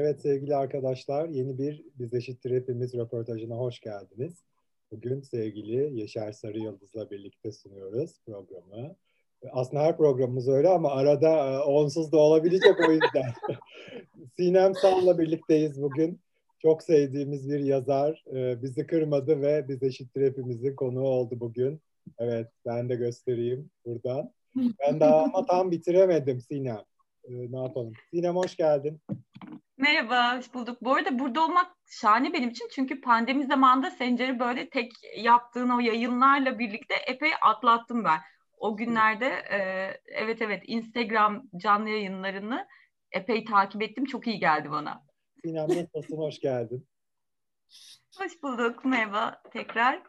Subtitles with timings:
[0.00, 4.44] Evet sevgili arkadaşlar, yeni bir Biz Eşittir Hepimiz röportajına hoş geldiniz.
[4.90, 8.96] Bugün sevgili Yaşar Sarı Yıldız'la birlikte sunuyoruz programı.
[9.52, 13.32] Aslında her programımız öyle ama arada e, onsuz da olabilecek o yüzden.
[14.36, 16.20] Sinem Sal'la birlikteyiz bugün.
[16.58, 21.80] Çok sevdiğimiz bir yazar e, bizi kırmadı ve Biz Eşittir Hepimizin konuğu oldu bugün.
[22.18, 24.32] Evet, ben de göstereyim buradan.
[24.56, 26.82] Ben daha ama tam bitiremedim Sinem.
[27.24, 27.92] E, ne yapalım?
[28.10, 29.00] Sinem hoş geldin.
[29.78, 30.78] Merhaba, hoş bulduk.
[30.82, 35.80] Bu arada burada olmak şahane benim için çünkü pandemi zamanında Sencer'i böyle tek yaptığın o
[35.80, 38.18] yayınlarla birlikte epey atlattım ben.
[38.56, 39.58] O günlerde e,
[40.06, 42.66] evet evet Instagram canlı yayınlarını
[43.12, 44.04] epey takip ettim.
[44.04, 45.02] Çok iyi geldi bana.
[45.44, 46.16] Sinem nasılsın?
[46.16, 46.88] Hoş geldin.
[48.18, 48.84] Hoş bulduk.
[48.84, 50.02] Merhaba tekrar.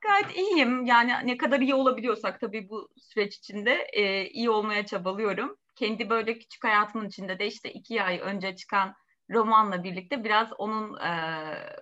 [0.00, 0.84] Gayet iyiyim.
[0.84, 5.56] Yani ne kadar iyi olabiliyorsak tabii bu süreç içinde e, iyi olmaya çabalıyorum.
[5.76, 8.94] Kendi böyle küçük hayatımın içinde de işte iki ay önce çıkan
[9.30, 11.10] romanla birlikte biraz onun e,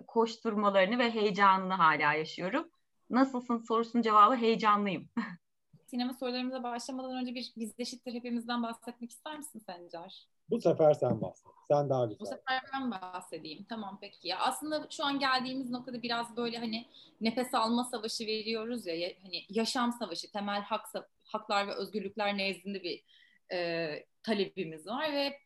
[0.07, 2.69] koşturmalarını ve heyecanını hala yaşıyorum.
[3.11, 5.09] Nasılsın sorusunun cevabı heyecanlıyım.
[5.87, 10.27] Sinema sorularımıza başlamadan önce bir biz eşittir hepimizden bahsetmek ister misin Sencer?
[10.51, 11.53] Bu sefer sen bahset.
[11.69, 12.21] Sen daha güzel.
[12.21, 13.65] Bu sefer ben bahsedeyim.
[13.69, 14.29] Tamam peki.
[14.29, 16.87] Ya aslında şu an geldiğimiz noktada biraz böyle hani
[17.21, 20.87] nefes alma savaşı veriyoruz ya, hani yaşam savaşı, temel hak,
[21.25, 23.05] haklar ve özgürlükler nezdinde bir
[23.53, 25.39] e, talebimiz var ve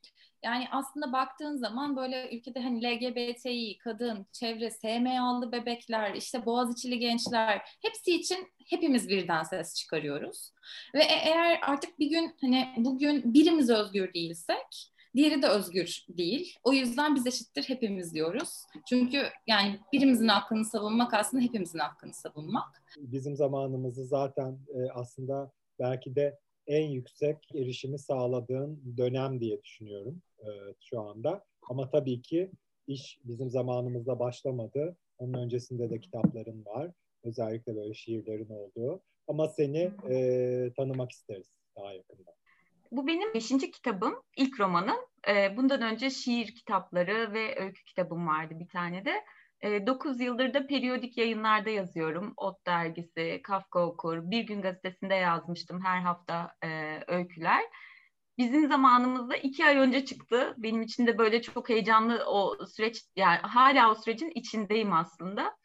[0.47, 7.63] yani aslında baktığın zaman böyle ülkede hani LGBTİ, kadın, çevre, SMA'lı bebekler, işte Boğaziçi'li gençler
[7.83, 8.39] hepsi için
[8.71, 10.53] hepimiz birden ses çıkarıyoruz.
[10.95, 16.55] Ve e- eğer artık bir gün hani bugün birimiz özgür değilsek diğeri de özgür değil.
[16.65, 18.51] O yüzden biz eşittir hepimiz diyoruz.
[18.89, 22.83] Çünkü yani birimizin hakkını savunmak aslında hepimizin hakkını savunmak.
[22.99, 30.49] Bizim zamanımızı zaten e, aslında belki de en yüksek erişimi sağladığın dönem diye düşünüyorum e,
[30.81, 31.45] şu anda.
[31.71, 32.51] Ama tabii ki
[32.87, 34.97] iş bizim zamanımızda başlamadı.
[35.19, 36.91] Onun öncesinde de kitapların var.
[37.25, 39.01] Özellikle böyle şiirlerin olduğu.
[39.29, 41.47] Ama seni e, tanımak isteriz
[41.77, 42.35] daha yakından.
[42.91, 44.97] Bu benim beşinci kitabım, ilk romanım.
[45.29, 49.13] E, bundan önce şiir kitapları ve öykü kitabım vardı bir tane de.
[49.63, 52.35] 9 yıldır da periyodik yayınlarda yazıyorum.
[52.37, 57.63] Ot dergisi, Kafka Okur, Bir Gün Gazetesi'nde yazmıştım her hafta e, öyküler.
[58.39, 60.55] Bizim zamanımızda iki ay önce çıktı.
[60.59, 65.57] Benim için de böyle çok heyecanlı o süreç, yani hala o sürecin içindeyim aslında.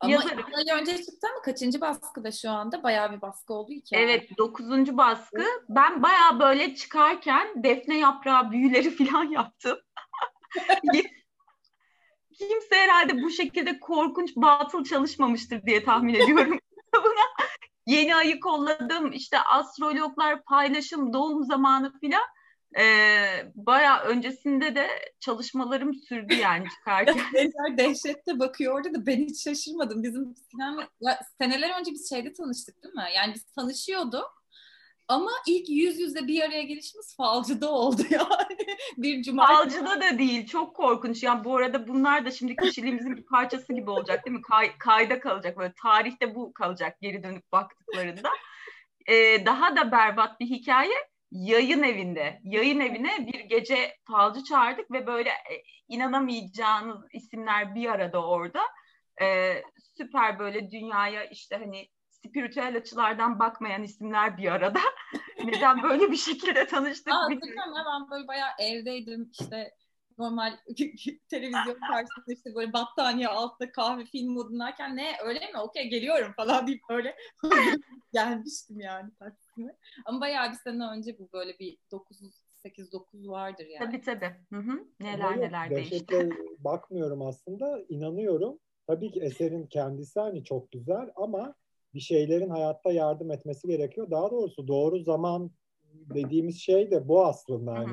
[0.00, 0.38] Ama Yazarım.
[0.38, 2.82] iki ay önce çıktı ama kaçıncı baskıda şu anda?
[2.82, 4.04] Bayağı bir baskı oldu iki ay.
[4.04, 5.44] Evet, dokuzuncu baskı.
[5.68, 9.78] Ben bayağı böyle çıkarken defne yaprağı büyüleri falan yaptım
[12.38, 16.58] kimse herhalde bu şekilde korkunç batıl çalışmamıştır diye tahmin ediyorum.
[16.94, 17.47] Buna
[17.88, 22.22] yeni ayı kolladım, işte astrologlar paylaşım, doğum zamanı filan.
[22.78, 24.88] Ee, Baya öncesinde de
[25.20, 27.16] çalışmalarım sürdü yani çıkarken.
[27.34, 30.02] Benzer dehşette bakıyordu da ben hiç şaşırmadım.
[30.02, 33.04] Bizim sinema, ya, seneler önce biz şeyde tanıştık değil mi?
[33.16, 34.37] Yani biz tanışıyorduk
[35.08, 38.56] ama ilk yüz yüze bir araya gelişimiz falcıda oldu yani.
[38.96, 39.46] bir cuma.
[39.46, 40.46] Falcıda da değil.
[40.46, 41.22] Çok korkunç.
[41.22, 44.42] Yani bu arada bunlar da şimdi kişiliğimizin bir parçası gibi olacak değil mi?
[44.42, 45.58] Kay, kayda kalacak.
[45.58, 48.30] Böyle tarihte bu kalacak geri dönüp baktıklarında.
[49.06, 50.94] Ee, daha da berbat bir hikaye
[51.30, 52.40] yayın evinde.
[52.44, 58.60] Yayın evine bir gece falcı çağırdık ve böyle e, inanamayacağınız isimler bir arada orada.
[59.22, 59.62] Ee,
[59.96, 61.88] süper böyle dünyaya işte hani
[62.28, 64.80] spiritüel açılardan bakmayan isimler bir arada.
[65.44, 67.12] Neden böyle bir şekilde tanıştık?
[67.12, 67.74] Aa, bilmiyorum.
[67.74, 69.74] Ben böyle bayağı evdeydim işte
[70.18, 70.56] normal
[71.30, 76.66] televizyon karşısında işte böyle battaniye altta kahve film modundayken ne öyle mi okey geliyorum falan
[76.66, 77.16] deyip böyle
[78.12, 79.76] gelmiştim yani Taksim'e.
[80.04, 82.20] Ama bayağı bir sene önce bu böyle bir 9
[82.64, 83.86] 8-9 vardır yani.
[83.86, 84.36] Tabii tabii.
[84.52, 84.84] Hı hı.
[85.00, 86.30] Neler evet, neler değişti.
[86.58, 87.80] bakmıyorum aslında.
[87.88, 88.58] inanıyorum.
[88.86, 91.54] Tabii ki eserin kendisi hani çok güzel ama
[91.98, 94.10] bir şeylerin hayatta yardım etmesi gerekiyor.
[94.10, 95.50] Daha doğrusu doğru zaman
[95.92, 97.72] dediğimiz şey de bu aslında.
[97.72, 97.92] Hani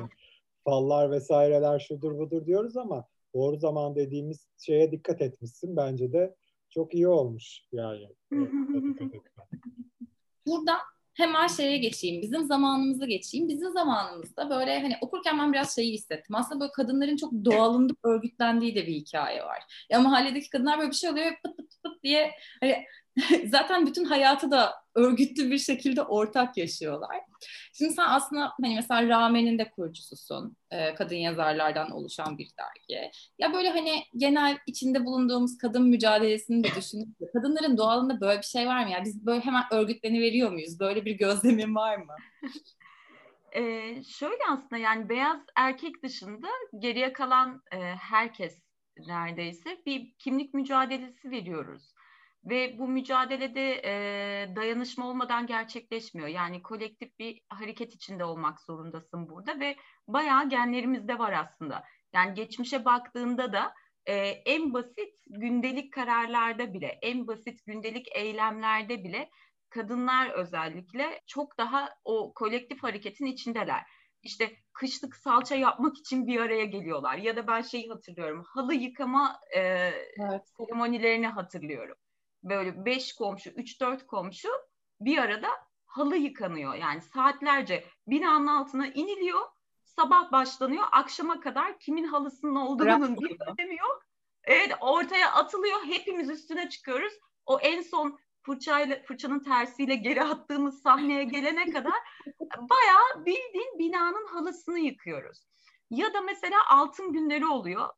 [0.64, 3.04] fallar vesaireler şudur budur diyoruz ama
[3.34, 5.76] doğru zaman dediğimiz şeye dikkat etmişsin.
[5.76, 6.34] Bence de
[6.70, 8.08] çok iyi olmuş yani.
[10.46, 10.72] Burada
[11.14, 12.22] hemen şeye geçeyim.
[12.22, 13.48] Bizim zamanımıza geçeyim.
[13.48, 16.36] Bizim zamanımızda böyle hani okurken ben biraz şeyi hissettim.
[16.36, 19.86] Aslında böyle kadınların çok doğalında örgütlendiği de bir hikaye var.
[19.90, 22.30] Ya mahalledeki kadınlar böyle bir şey oluyor pıt pıt pıt diye
[22.60, 22.84] hani
[23.46, 27.20] zaten bütün hayatı da örgütlü bir şekilde ortak yaşıyorlar.
[27.72, 30.56] Şimdi sen aslında hani mesela Ramen'in de kurucususun.
[30.70, 33.10] E, kadın yazarlardan oluşan bir dergi.
[33.38, 38.66] Ya böyle hani genel içinde bulunduğumuz kadın mücadelesini de düşünüp kadınların doğalında böyle bir şey
[38.66, 38.90] var mı?
[38.90, 40.80] Ya biz böyle hemen örgütleni veriyor muyuz?
[40.80, 42.14] Böyle bir gözlemin var mı?
[43.52, 43.62] e,
[44.04, 46.48] şöyle aslında yani beyaz erkek dışında
[46.78, 48.62] geriye kalan e, herkes
[48.98, 51.95] neredeyse bir kimlik mücadelesi veriyoruz.
[52.46, 56.28] Ve bu mücadelede e, dayanışma olmadan gerçekleşmiyor.
[56.28, 59.76] Yani kolektif bir hareket içinde olmak zorundasın burada ve
[60.08, 61.84] bayağı genlerimizde var aslında.
[62.12, 63.74] Yani geçmişe baktığında da
[64.06, 69.30] e, en basit gündelik kararlarda bile, en basit gündelik eylemlerde bile
[69.70, 73.82] kadınlar özellikle çok daha o kolektif hareketin içindeler.
[74.22, 77.16] İşte kışlık salça yapmak için bir araya geliyorlar.
[77.16, 80.42] Ya da ben şeyi hatırlıyorum, halı yıkama e, evet.
[80.58, 81.96] seremonilerini hatırlıyorum.
[82.48, 84.48] Böyle beş komşu, üç dört komşu
[85.00, 85.48] bir arada
[85.86, 86.74] halı yıkanıyor.
[86.74, 89.40] Yani saatlerce binanın altına iniliyor,
[89.84, 94.02] sabah başlanıyor, akşama kadar kimin halısının olduğunun bir önemi yok.
[94.44, 97.12] Evet, ortaya atılıyor, hepimiz üstüne çıkıyoruz.
[97.46, 102.00] O en son fırçayla, fırçanın tersiyle geri attığımız sahneye gelene kadar
[102.58, 105.46] bayağı bildiğin binanın halısını yıkıyoruz.
[105.90, 107.88] Ya da mesela altın günleri oluyor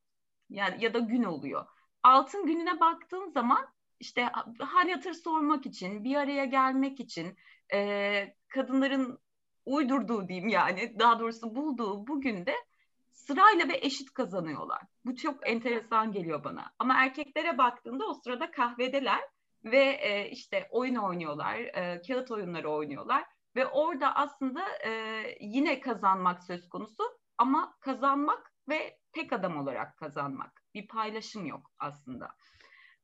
[0.50, 1.66] yani ya da gün oluyor.
[2.02, 3.68] Altın gününe baktığın zaman
[4.00, 4.22] işte
[4.58, 7.36] hal hatır sormak için, bir araya gelmek için
[7.72, 9.18] e, kadınların
[9.66, 12.54] uydurduğu diyeyim yani daha doğrusu bulduğu bugün de
[13.12, 14.82] sırayla ve eşit kazanıyorlar.
[15.04, 16.72] Bu çok enteresan geliyor bana.
[16.78, 19.20] Ama erkeklere baktığında o sırada kahvedeler
[19.64, 23.24] ve e, işte oyun oynuyorlar, e, kağıt oyunları oynuyorlar
[23.56, 27.02] ve orada aslında e, yine kazanmak söz konusu
[27.38, 30.62] ama kazanmak ve tek adam olarak kazanmak.
[30.74, 32.28] Bir paylaşım yok aslında.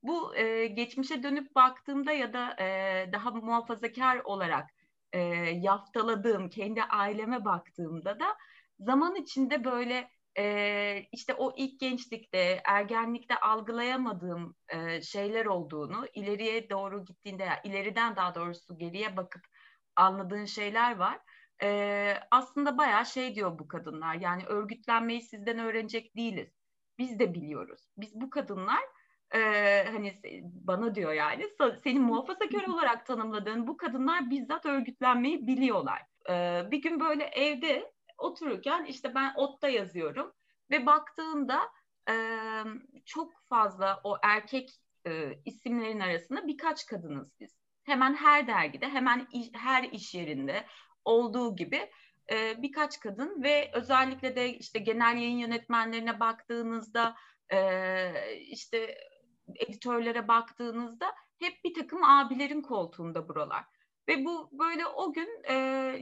[0.05, 4.71] Bu e, geçmişe dönüp baktığımda ya da e, daha muhafazakar olarak
[5.13, 5.19] e,
[5.63, 8.37] yaftaladığım kendi aileme baktığımda da
[8.79, 17.05] zaman içinde böyle e, işte o ilk gençlikte, ergenlikte algılayamadığım e, şeyler olduğunu, ileriye doğru
[17.05, 19.43] gittiğinde, ileriden daha doğrusu geriye bakıp
[19.97, 21.19] anladığın şeyler var.
[21.63, 26.49] E, aslında bayağı şey diyor bu kadınlar, yani örgütlenmeyi sizden öğrenecek değiliz.
[26.99, 27.81] Biz de biliyoruz.
[27.97, 28.83] Biz bu kadınlar
[29.35, 29.41] e,
[29.93, 31.47] hani bana diyor yani
[31.85, 36.03] senin muhafazakar olarak tanımladığın bu kadınlar bizzat örgütlenmeyi biliyorlar.
[36.31, 40.33] E, bir gün böyle evde otururken işte ben otta yazıyorum
[40.71, 41.61] ve baktığımda
[42.11, 42.15] e,
[43.05, 44.71] çok fazla o erkek
[45.07, 47.65] e, isimlerin arasında birkaç kadınız biz.
[47.85, 50.67] Hemen her dergide, hemen iş, her iş yerinde
[51.05, 51.91] olduğu gibi
[52.33, 57.15] e, birkaç kadın ve özellikle de işte genel yayın yönetmenlerine baktığınızda
[57.53, 58.99] e, işte
[59.57, 63.65] editörlere baktığınızda hep bir takım abilerin koltuğunda buralar.
[64.09, 65.55] Ve bu böyle o gün e,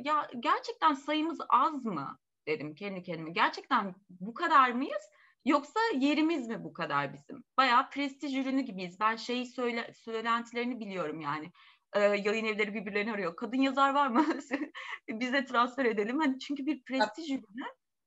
[0.05, 3.31] ya gerçekten sayımız az mı dedim kendi kendime.
[3.31, 5.03] Gerçekten bu kadar mıyız?
[5.45, 7.45] Yoksa yerimiz mi bu kadar bizim?
[7.57, 9.01] Bayağı prestij ürünü gibiyiz.
[9.01, 11.53] Ben şeyi söyle, söylentilerini biliyorum yani.
[11.95, 13.37] Ee, yayın evleri birbirlerini arıyor.
[13.37, 14.27] Kadın yazar var mı?
[15.09, 16.19] Bize transfer edelim.
[16.19, 17.67] Hani çünkü bir prestij ürünü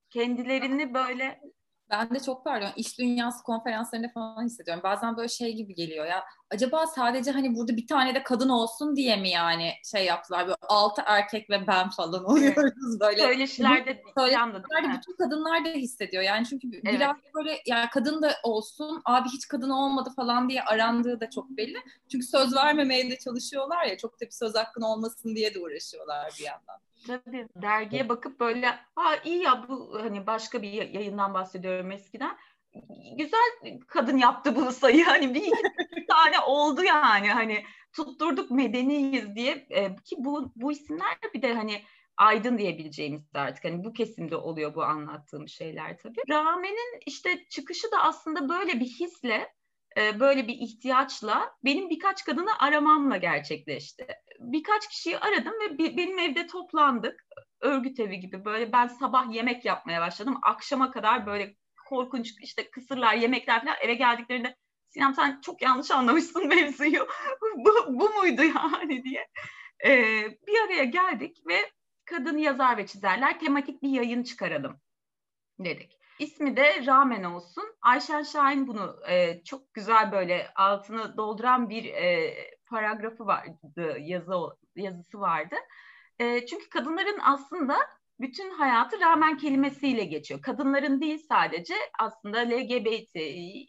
[0.10, 1.42] kendilerini böyle
[1.90, 4.84] ben de çok pardon iş dünyası konferanslarında falan hissediyorum.
[4.84, 6.24] Bazen böyle şey gibi geliyor ya.
[6.50, 10.58] Acaba sadece hani burada bir tane de kadın olsun diye mi yani şey yaptılar böyle
[10.62, 13.22] altı erkek ve ben falan oluyoruz böyle.
[13.22, 16.24] Söyleşilerde söyleşilerde bütün kadınlar da hissediyor.
[16.24, 16.94] Yani çünkü evet.
[16.96, 21.50] biraz böyle yani kadın da olsun abi hiç kadın olmadı falan diye arandığı da çok
[21.50, 21.78] belli.
[22.12, 26.34] Çünkü söz vermemeye de çalışıyorlar ya çok da bir söz hakkın olmasın diye de uğraşıyorlar
[26.40, 26.80] bir yandan.
[27.08, 32.38] Tabii dergiye bakıp böyle ha iyi ya bu hani başka bir yayından bahsediyorum eskiden.
[33.18, 39.68] Güzel kadın yaptı bu sayı hani bir iki tane oldu yani hani tutturduk medeniyiz diye
[39.70, 41.82] e, ki bu bu isimler bir de hani
[42.18, 46.22] aydın diyebileceğimiz artık hani bu kesimde oluyor bu anlattığım şeyler tabii.
[46.30, 49.54] Ramen'in işte çıkışı da aslında böyle bir hisle
[49.98, 54.08] e, böyle bir ihtiyaçla benim birkaç kadını aramamla gerçekleşti.
[54.40, 57.26] Birkaç kişiyi aradım ve benim evde toplandık.
[57.60, 60.38] Örgüt evi gibi böyle ben sabah yemek yapmaya başladım.
[60.44, 61.56] Akşama kadar böyle
[61.90, 64.56] korkunç işte kısırlar, yemekler falan eve geldiklerinde
[64.96, 67.08] Sinem sen çok yanlış anlamışsın mevzuyu.
[67.58, 69.28] bu, bu muydu yani diye.
[69.86, 71.72] Ee, bir araya geldik ve
[72.06, 74.82] kadın yazar ve çizerler tematik bir yayın çıkaralım
[75.60, 75.98] dedik.
[76.20, 77.64] İsmi de Ramen olsun.
[77.82, 82.36] Ayşen Şahin bunu e, çok güzel böyle altını dolduran bir e,
[82.70, 84.34] paragrafı vardı, yazı
[84.76, 85.56] yazısı vardı.
[86.20, 87.76] E, çünkü kadınların aslında
[88.20, 90.42] bütün hayatı ramen kelimesiyle geçiyor.
[90.42, 93.16] Kadınların değil sadece aslında LGBT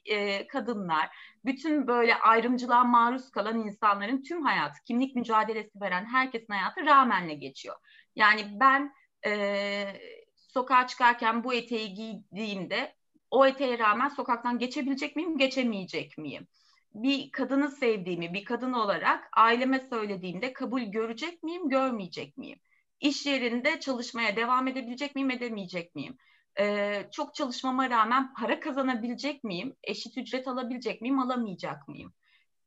[0.06, 1.08] e, kadınlar,
[1.44, 7.76] bütün böyle ayrımcılığa maruz kalan insanların tüm hayatı, kimlik mücadelesi veren herkesin hayatı ramenle geçiyor.
[8.16, 8.92] Yani ben
[9.26, 10.00] e,
[10.36, 12.94] sokağa çıkarken bu eteği giydiğimde
[13.30, 16.46] o eteğe rağmen sokaktan geçebilecek miyim, geçemeyecek miyim?
[16.94, 22.58] Bir kadını sevdiğimi, bir kadın olarak aileme söylediğimde kabul görecek miyim, görmeyecek miyim?
[23.00, 26.16] iş yerinde çalışmaya devam edebilecek miyim, edemeyecek miyim?
[26.58, 29.76] Ee, çok çalışmama rağmen para kazanabilecek miyim?
[29.82, 32.12] Eşit ücret alabilecek miyim, alamayacak mıyım?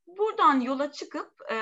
[0.08, 1.58] Buradan yola çıkıp e,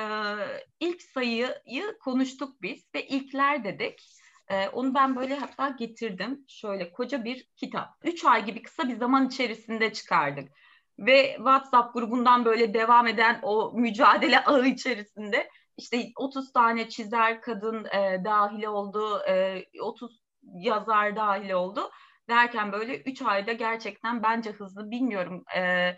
[0.79, 1.63] ilk sayıyı
[1.99, 4.19] konuştuk biz ve ilkler dedik.
[4.47, 6.45] E, onu ben böyle hatta getirdim.
[6.47, 7.89] Şöyle koca bir kitap.
[8.03, 10.51] Üç ay gibi kısa bir zaman içerisinde çıkardık.
[10.99, 17.85] Ve WhatsApp grubundan böyle devam eden o mücadele ağı içerisinde işte 30 tane çizer kadın
[17.85, 20.21] e, dahil oldu, e, 30
[20.53, 21.89] yazar dahil oldu
[22.29, 25.91] derken böyle 3 ayda gerçekten bence hızlı bilmiyorum e,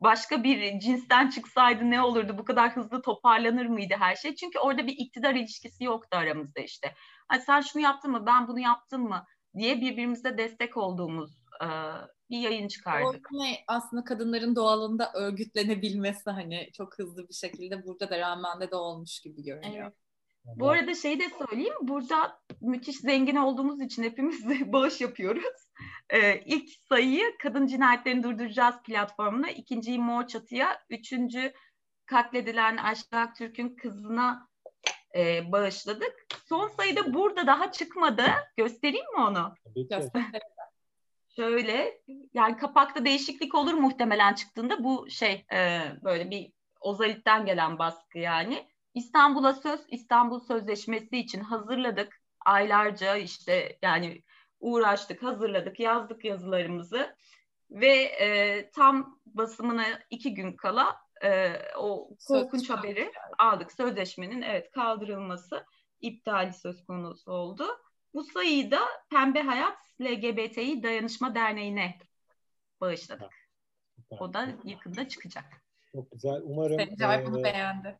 [0.00, 2.38] başka bir cinsten çıksaydı ne olurdu?
[2.38, 4.34] Bu kadar hızlı toparlanır mıydı her şey?
[4.34, 6.94] Çünkü orada bir iktidar ilişkisi yoktu aramızda işte.
[7.28, 9.24] Hani sen şunu yaptın mı, ben bunu yaptım mı
[9.58, 11.30] diye birbirimize destek olduğumuz
[11.62, 11.66] e,
[12.30, 13.28] bir yayın çıkardık.
[13.34, 19.20] O aslında kadınların doğalında örgütlenebilmesi hani çok hızlı bir şekilde burada da Rahman'da da olmuş
[19.20, 19.84] gibi görünüyor.
[19.84, 19.94] Evet.
[20.44, 25.70] Bu arada şey de söyleyeyim, burada müthiş zengin olduğumuz için hepimiz bağış yapıyoruz.
[26.10, 31.52] Ee, ilk sayıyı Kadın Cinayetlerini Durduracağız platformuna, ikinciyi Mor Çatı'ya, üçüncü
[32.06, 33.06] katledilen Aşk
[33.38, 34.48] Türk'ün kızına
[35.16, 36.26] e, bağışladık.
[36.48, 38.22] Son sayıda burada daha çıkmadı.
[38.56, 39.54] Göstereyim mi onu?
[41.40, 42.00] Şöyle,
[42.34, 48.68] yani kapakta değişiklik olur muhtemelen çıktığında bu şey e, böyle bir ozalitten gelen baskı yani.
[48.94, 52.20] İstanbul'a söz, İstanbul Sözleşmesi için hazırladık.
[52.46, 54.22] Aylarca işte yani
[54.60, 57.16] uğraştık, hazırladık, yazdık yazılarımızı
[57.70, 63.72] ve e, tam basımına iki gün kala e, o korkunç haberi aldık.
[63.72, 65.64] Sözleşmenin evet kaldırılması,
[66.00, 67.66] iptali söz konusu oldu.
[68.14, 71.98] Bu sayıyı da Pembe Hayat LGBTİ Dayanışma Derneği'ne
[72.80, 73.30] bağışladık.
[74.10, 75.44] O da yakında çıkacak.
[75.92, 76.40] Çok güzel.
[76.44, 77.98] Umarım Sencay bunu e, beğendi.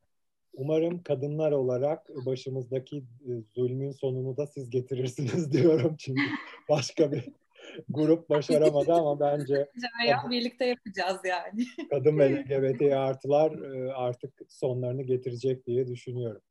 [0.53, 3.05] Umarım kadınlar olarak başımızdaki
[3.55, 6.23] zulmün sonunu da siz getirirsiniz diyorum çünkü
[6.69, 7.29] başka bir
[7.89, 9.71] grup başaramadı ama bence
[10.07, 11.65] ya, birlikte yapacağız yani.
[11.91, 13.53] Kadın ve LGBT artılar
[13.95, 16.43] artık sonlarını getirecek diye düşünüyorum.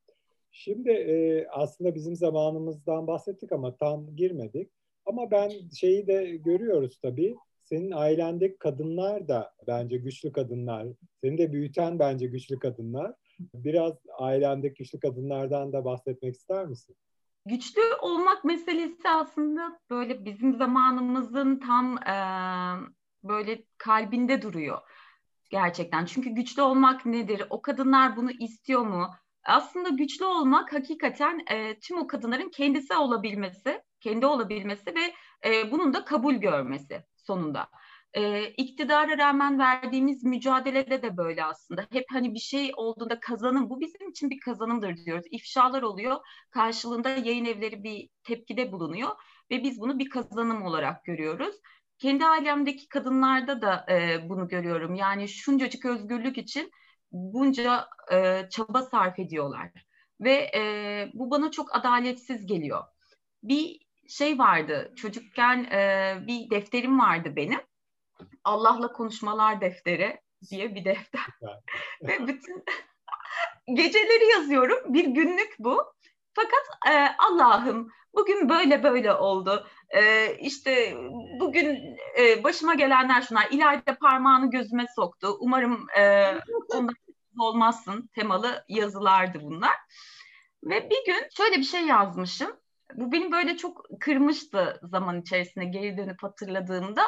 [0.59, 4.71] Şimdi e, aslında bizim zamanımızdan bahsettik ama tam girmedik.
[5.05, 7.35] Ama ben şeyi de görüyoruz tabii.
[7.63, 10.87] Senin ailendeki kadınlar da bence güçlü kadınlar.
[11.23, 13.13] Seni de büyüten bence güçlü kadınlar.
[13.53, 16.95] Biraz ailendeki güçlü kadınlardan da bahsetmek ister misin?
[17.45, 22.15] Güçlü olmak meselesi aslında böyle bizim zamanımızın tam e,
[23.23, 24.77] böyle kalbinde duruyor
[25.49, 26.05] gerçekten.
[26.05, 27.43] Çünkü güçlü olmak nedir?
[27.49, 29.09] O kadınlar bunu istiyor mu?
[29.49, 35.13] Aslında güçlü olmak hakikaten e, tüm o kadınların kendisi olabilmesi, kendi olabilmesi ve
[35.49, 37.69] e, bunun da kabul görmesi sonunda.
[38.13, 41.87] E, iktidara rağmen verdiğimiz mücadelede de böyle aslında.
[41.91, 45.25] Hep hani bir şey olduğunda kazanım, bu bizim için bir kazanımdır diyoruz.
[45.31, 46.17] İfşalar oluyor,
[46.51, 49.09] karşılığında yayın evleri bir tepkide bulunuyor
[49.51, 51.55] ve biz bunu bir kazanım olarak görüyoruz.
[51.97, 54.95] Kendi ailemdeki kadınlarda da e, bunu görüyorum.
[54.95, 56.71] Yani şuncacık özgürlük için
[57.11, 59.71] bunca e, çaba sarf ediyorlar.
[60.21, 60.61] Ve e,
[61.13, 62.83] bu bana çok adaletsiz geliyor.
[63.43, 67.59] Bir şey vardı, çocukken e, bir defterim vardı benim
[68.43, 71.25] Allah'la konuşmalar defteri diye bir defter.
[72.03, 72.63] Ve bütün
[73.73, 74.93] geceleri yazıyorum.
[74.93, 75.93] Bir günlük bu.
[76.33, 79.67] Fakat e, Allah'ım bugün böyle böyle oldu.
[79.89, 80.97] E, işte
[81.39, 83.47] bugün e, başıma gelenler şunlar.
[83.51, 85.37] İleride parmağını gözüme soktu.
[85.39, 86.33] Umarım e,
[86.73, 86.95] ondan
[87.39, 89.75] olmazsın temalı yazılardı bunlar.
[90.63, 92.51] Ve bir gün şöyle bir şey yazmışım.
[92.95, 97.03] Bu beni böyle çok kırmıştı zaman içerisinde geri dönüp hatırladığımda.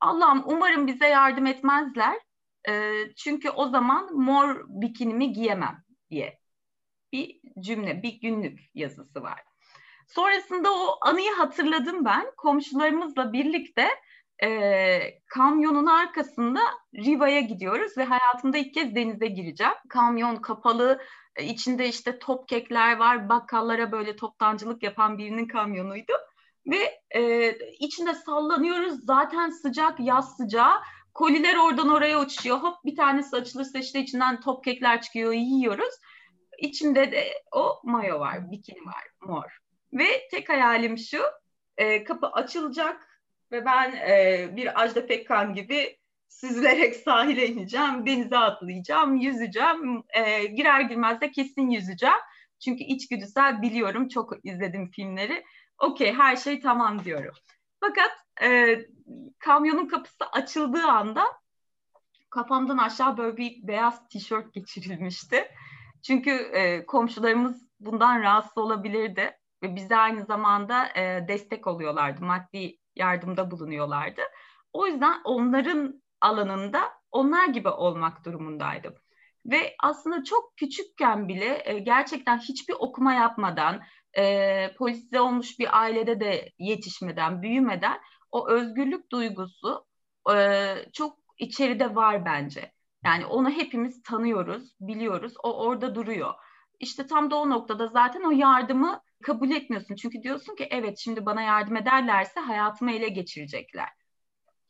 [0.00, 2.16] Allah'ım umarım bize yardım etmezler.
[2.68, 6.38] E, çünkü o zaman mor bikinimi giyemem diye
[7.12, 9.47] bir cümle, bir günlük yazısı var.
[10.08, 12.26] Sonrasında o anıyı hatırladım ben.
[12.36, 13.88] Komşularımızla birlikte
[14.42, 16.60] e, kamyonun arkasında
[16.94, 19.72] Riva'ya gidiyoruz ve hayatımda ilk kez denize gireceğim.
[19.88, 21.00] Kamyon kapalı,
[21.40, 26.12] içinde işte top kekler var, bakkallara böyle toptancılık yapan birinin kamyonuydu
[26.66, 29.04] ve e, içinde sallanıyoruz.
[29.04, 30.80] Zaten sıcak, yaz sıcağı.
[31.14, 32.58] Koliler oradan oraya uçuyor.
[32.58, 35.94] Hop bir tanesi açılırsa işte içinden top kekler çıkıyor, yiyoruz.
[36.58, 39.58] İçinde de o mayo var, bikini var, mor.
[39.92, 41.22] Ve tek hayalim şu,
[41.76, 43.08] e, kapı açılacak
[43.52, 50.02] ve ben e, bir Ajda Pekkan gibi süzülerek sahile ineceğim, denize atlayacağım, yüzeceğim.
[50.10, 52.16] E, girer girmez de kesin yüzeceğim.
[52.64, 55.44] Çünkü içgüdüsel biliyorum, çok izledim filmleri
[55.78, 57.34] okey her şey tamam diyorum.
[57.80, 58.10] Fakat
[58.42, 58.78] e,
[59.38, 61.24] kamyonun kapısı açıldığı anda
[62.30, 65.48] kafamdan aşağı böyle bir beyaz tişört geçirilmişti.
[66.02, 69.37] Çünkü e, komşularımız bundan rahatsız olabilirdi.
[69.62, 74.20] Ve bize aynı zamanda e, destek oluyorlardı, maddi yardımda bulunuyorlardı.
[74.72, 78.94] O yüzden onların alanında onlar gibi olmak durumundaydım.
[79.46, 83.80] Ve aslında çok küçükken bile e, gerçekten hiçbir okuma yapmadan,
[84.18, 88.00] e, polisize olmuş bir ailede de yetişmeden, büyümeden
[88.32, 89.86] o özgürlük duygusu
[90.34, 92.72] e, çok içeride var bence.
[93.04, 95.34] Yani onu hepimiz tanıyoruz, biliyoruz.
[95.42, 96.34] O orada duruyor.
[96.80, 99.94] İşte tam da o noktada zaten o yardımı kabul etmiyorsun.
[99.94, 103.88] Çünkü diyorsun ki evet şimdi bana yardım ederlerse hayatımı ele geçirecekler.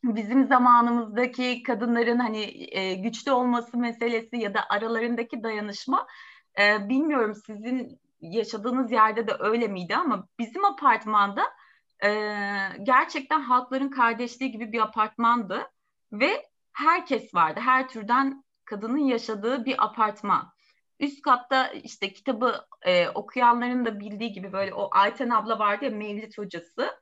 [0.04, 6.06] Bizim zamanımızdaki kadınların hani e, güçlü olması meselesi ya da aralarındaki dayanışma
[6.58, 11.42] e, bilmiyorum sizin yaşadığınız yerde de öyle miydi ama bizim apartmanda
[12.04, 12.10] e,
[12.82, 15.70] gerçekten halkların kardeşliği gibi bir apartmandı
[16.12, 17.60] ve herkes vardı.
[17.62, 20.52] Her türden kadının yaşadığı bir apartman.
[21.00, 25.90] Üst katta işte kitabı e, okuyanların da bildiği gibi böyle o Ayten abla vardı ya
[25.90, 27.00] Mevlit hocası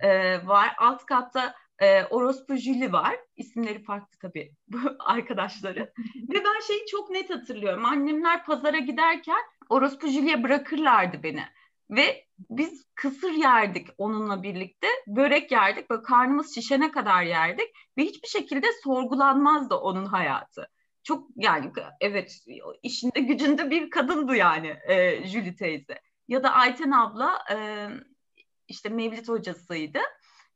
[0.00, 0.74] e, var.
[0.78, 3.16] Alt katta e, Orospu Jüli var.
[3.36, 5.92] İsimleri farklı tabii bu arkadaşları.
[6.32, 7.84] Ve ben şeyi çok net hatırlıyorum.
[7.84, 11.44] Annemler pazara giderken Orospu Jüli'ye bırakırlardı beni.
[11.90, 14.86] Ve biz kısır yerdik onunla birlikte.
[15.06, 15.90] Börek yerdik.
[15.90, 17.66] Böyle karnımız şişene kadar yerdik.
[17.98, 20.68] Ve hiçbir şekilde sorgulanmazdı onun hayatı.
[21.04, 22.38] Çok yani evet
[22.82, 26.00] işinde gücünde bir kadındı yani e, Julie teyze.
[26.28, 27.88] Ya da Ayten abla e,
[28.68, 29.98] işte Mevlit hocasıydı.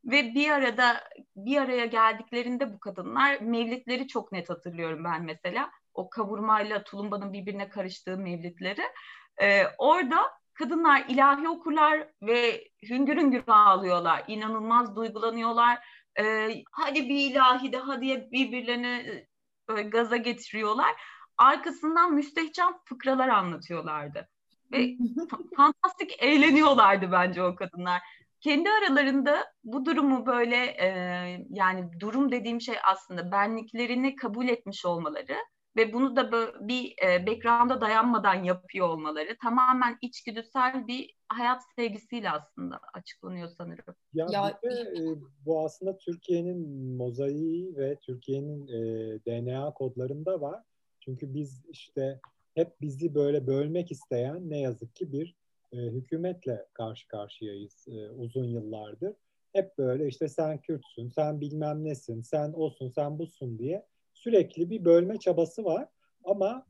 [0.05, 1.05] Ve bir arada
[1.37, 5.71] bir araya geldiklerinde bu kadınlar mevlitleri çok net hatırlıyorum ben mesela.
[5.95, 8.83] O kavurmayla tulumbanın birbirine karıştığı mevlitleri.
[9.43, 10.17] Ee, orada
[10.55, 14.25] kadınlar ilahi okurlar ve hüngür hüngür ağlıyorlar.
[14.29, 15.79] İnanılmaz duygulanıyorlar.
[16.21, 19.27] Ee, hadi bir ilahi daha diye birbirlerine
[19.69, 20.95] böyle gaza getiriyorlar.
[21.39, 24.29] Arkasından müstehcen fıkralar anlatıyorlardı.
[24.73, 24.97] Ve
[25.57, 28.03] fantastik eğleniyorlardı bence o kadınlar
[28.41, 30.89] kendi aralarında bu durumu böyle e,
[31.51, 35.37] yani durum dediğim şey aslında benliklerini kabul etmiş olmaları
[35.77, 36.33] ve bunu da
[36.69, 43.95] bir e, background'a dayanmadan yapıyor olmaları tamamen içgüdüsel bir hayat sevgisiyle aslında açıklanıyor sanırım.
[44.15, 45.03] Ya, ya de, e,
[45.47, 48.81] bu aslında Türkiye'nin mozaiği ve Türkiye'nin e,
[49.27, 50.63] DNA kodlarında var.
[51.01, 52.21] Çünkü biz işte
[52.55, 55.37] hep bizi böyle bölmek isteyen ne yazık ki bir
[55.73, 59.15] e, hükümetle karşı karşıyayız e, uzun yıllardır.
[59.53, 64.85] Hep böyle işte sen Kürtsün, sen bilmem nesin, sen olsun, sen busun diye sürekli bir
[64.85, 65.89] bölme çabası var.
[66.25, 66.67] Ama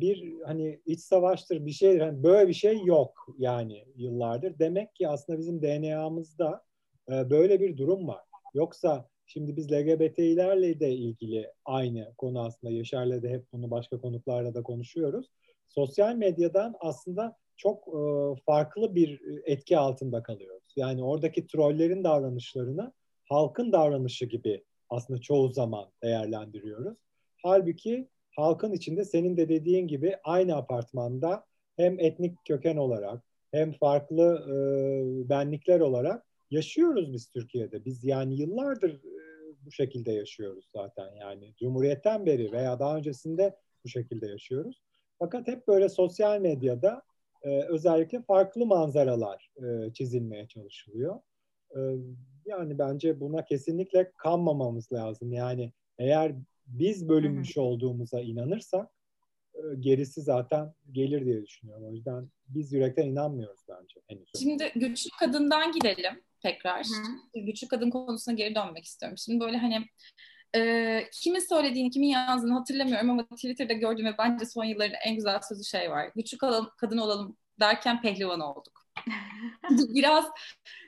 [0.00, 4.58] bir hani iç savaştır bir şey, hani böyle bir şey yok yani yıllardır.
[4.58, 6.64] Demek ki aslında bizim DNA'mızda
[7.10, 8.24] e, böyle bir durum var.
[8.54, 14.54] Yoksa şimdi biz LGBT'lerle de ilgili aynı konu aslında Yaşar'la da hep bunu başka konuklarla
[14.54, 15.26] da konuşuyoruz.
[15.68, 18.00] Sosyal medyadan aslında çok e,
[18.46, 20.72] farklı bir etki altında kalıyoruz.
[20.76, 22.92] Yani oradaki trollerin davranışlarını
[23.24, 26.98] halkın davranışı gibi aslında çoğu zaman değerlendiriyoruz.
[27.42, 31.44] Halbuki halkın içinde senin de dediğin gibi aynı apartmanda
[31.76, 34.56] hem etnik köken olarak hem farklı e,
[35.28, 37.84] benlikler olarak yaşıyoruz biz Türkiye'de.
[37.84, 39.26] Biz yani yıllardır e,
[39.66, 44.82] bu şekilde yaşıyoruz zaten yani Cumhuriyet'ten beri veya daha öncesinde bu şekilde yaşıyoruz.
[45.18, 47.02] Fakat hep böyle sosyal medyada
[47.42, 51.20] e, özellikle farklı manzaralar e, çizilmeye çalışılıyor.
[51.76, 51.80] E,
[52.46, 55.32] yani bence buna kesinlikle kanmamamız lazım.
[55.32, 56.34] Yani eğer
[56.66, 58.90] biz bölünmüş olduğumuza inanırsak
[59.54, 61.84] e, gerisi zaten gelir diye düşünüyorum.
[61.88, 64.28] O yüzden biz yürekten inanmıyoruz bence henüz.
[64.38, 66.86] Şimdi güçlü kadından gidelim tekrar.
[66.86, 67.40] Hı.
[67.40, 69.18] Güçlü kadın konusuna geri dönmek istiyorum.
[69.18, 69.86] Şimdi böyle hani
[70.56, 75.40] e, kimin söylediğini, kimin yazdığını hatırlamıyorum ama Twitter'da gördüğüm ve bence son yılların en güzel
[75.48, 76.10] sözü şey var.
[76.16, 76.38] Güçlü
[76.78, 78.86] kadın olalım derken pehlivan olduk.
[79.70, 80.24] Biraz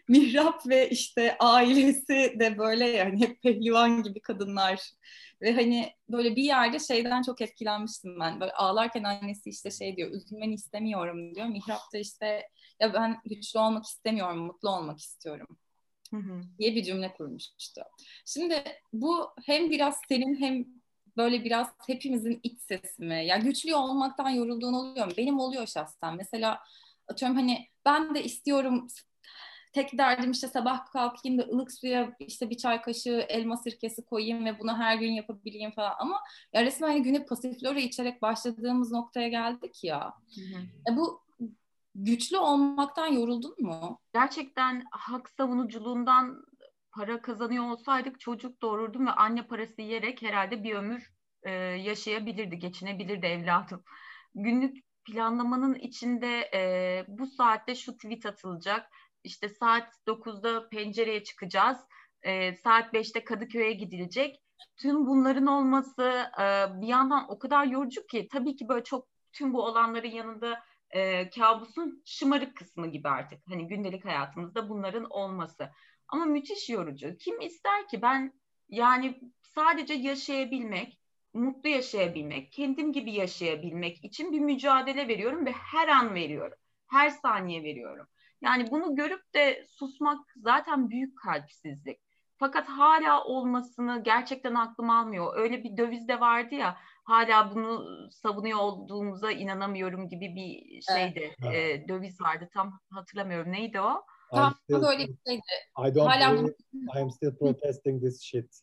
[0.09, 4.93] Mihrap ve işte ailesi de böyle yani hep pehlivan gibi kadınlar.
[5.43, 8.41] Ve hani böyle bir yerde şeyden çok etkilenmiştim ben.
[8.41, 11.47] Böyle ağlarken annesi işte şey diyor, üzülmeni istemiyorum diyor.
[11.47, 12.49] Mihrap da işte
[12.81, 15.59] ya ben güçlü olmak istemiyorum, mutlu olmak istiyorum
[16.11, 16.41] hı hı.
[16.59, 17.83] diye bir cümle kurmuştu.
[18.27, 20.65] Şimdi bu hem biraz senin hem
[21.17, 23.27] böyle biraz hepimizin iç sesi mi?
[23.27, 25.13] Ya güçlü olmaktan yorulduğun oluyor mu?
[25.17, 26.17] Benim oluyor şahsen.
[26.17, 26.61] Mesela
[27.09, 28.87] atıyorum hani ben de istiyorum
[29.73, 34.45] tek derdim işte sabah kalkayım da ılık suya işte bir çay kaşığı elma sirkesi koyayım
[34.45, 36.21] ve bunu her gün yapabileyim falan ama
[36.53, 40.15] ya resmen hani güne pasiflora içerek başladığımız noktaya geldik ya.
[40.35, 40.93] Hı hı.
[40.93, 41.23] E bu
[41.95, 44.01] güçlü olmaktan yoruldun mu?
[44.15, 46.45] Gerçekten hak savunuculuğundan
[46.93, 53.27] para kazanıyor olsaydık çocuk doğururdum ve anne parası yiyerek herhalde bir ömür e, yaşayabilirdi, geçinebilirdi
[53.27, 53.83] evladım.
[54.35, 58.91] Günlük planlamanın içinde e, bu saatte şu tweet atılacak,
[59.29, 61.79] işte saat 9'da pencereye çıkacağız,
[62.23, 64.41] e, saat 5'te Kadıköy'e gidilecek.
[64.77, 66.03] Tüm bunların olması
[66.41, 66.45] e,
[66.81, 71.31] bir yandan o kadar yorucu ki tabii ki böyle çok tüm bu olanların yanında e,
[71.31, 73.39] kabusun şımarık kısmı gibi artık.
[73.49, 75.71] Hani gündelik hayatımızda bunların olması.
[76.09, 77.17] Ama müthiş yorucu.
[77.17, 78.33] Kim ister ki ben
[78.69, 80.99] yani sadece yaşayabilmek,
[81.35, 86.59] mutlu yaşayabilmek, kendim gibi yaşayabilmek için bir mücadele veriyorum ve her an veriyorum.
[86.87, 88.07] Her saniye veriyorum.
[88.43, 91.99] Yani bunu görüp de susmak zaten büyük kalpsizlik.
[92.39, 95.37] Fakat hala olmasını gerçekten aklım almıyor.
[95.37, 101.35] Öyle bir döviz de vardı ya hala bunu savunuyor olduğumuza inanamıyorum gibi bir şeydi.
[101.45, 101.85] Evet.
[101.85, 103.53] E, döviz vardı tam hatırlamıyorum.
[103.53, 104.03] Neydi o?
[104.35, 105.43] Tam böyle bir şeydi.
[105.89, 106.55] I don't hala believe
[107.01, 108.61] I'm still protesting this shit.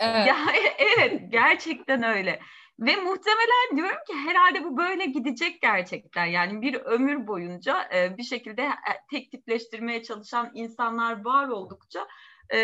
[0.00, 0.26] Evet.
[0.26, 0.36] Ya,
[0.78, 2.40] evet gerçekten öyle.
[2.82, 6.26] Ve muhtemelen diyorum ki herhalde bu böyle gidecek gerçekten.
[6.26, 12.08] Yani bir ömür boyunca e, bir şekilde e, tek tipleştirmeye çalışan insanlar var oldukça
[12.54, 12.58] e,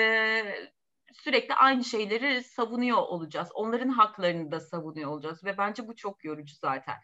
[1.13, 3.49] sürekli aynı şeyleri savunuyor olacağız.
[3.55, 6.97] Onların haklarını da savunuyor olacağız ve bence bu çok yorucu zaten.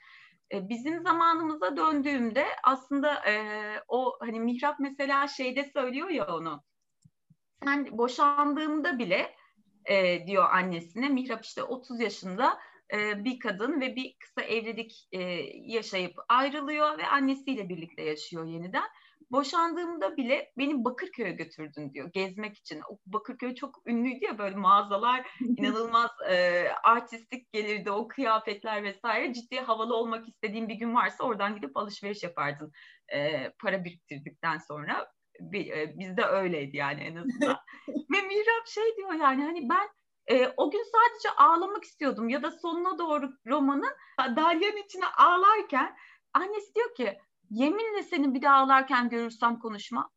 [0.52, 3.34] E, bizim zamanımıza döndüğümde aslında e,
[3.88, 6.62] o hani Mihrap mesela şeyde söylüyor ya onu.
[7.64, 9.34] Sen boşandığımda bile
[9.84, 12.58] e, diyor annesine Mihrap işte 30 yaşında
[12.92, 15.20] e, bir kadın ve bir kısa evlilik e,
[15.54, 18.84] yaşayıp ayrılıyor ve annesiyle birlikte yaşıyor yeniden
[19.30, 22.80] boşandığımda bile beni Bakırköy'e götürdün diyor gezmek için.
[22.90, 25.26] O Bakırköy çok ünlüydü ya böyle mağazalar
[25.58, 29.32] inanılmaz e, artistik gelirdi o kıyafetler vesaire.
[29.32, 32.72] Ciddi havalı olmak istediğin bir gün varsa oradan gidip alışveriş yapardın
[33.14, 35.12] e, para biriktirdikten sonra.
[35.40, 37.56] Bir, e, bizde öyleydi yani en azından.
[37.88, 39.88] Ve Mihrap şey diyor yani hani ben
[40.30, 43.92] e, o gün sadece ağlamak istiyordum ya da sonuna doğru romanın
[44.36, 45.96] Dalyan içine ağlarken
[46.32, 47.18] annesi diyor ki
[47.50, 50.10] yeminle seni bir daha ağlarken görürsem konuşma.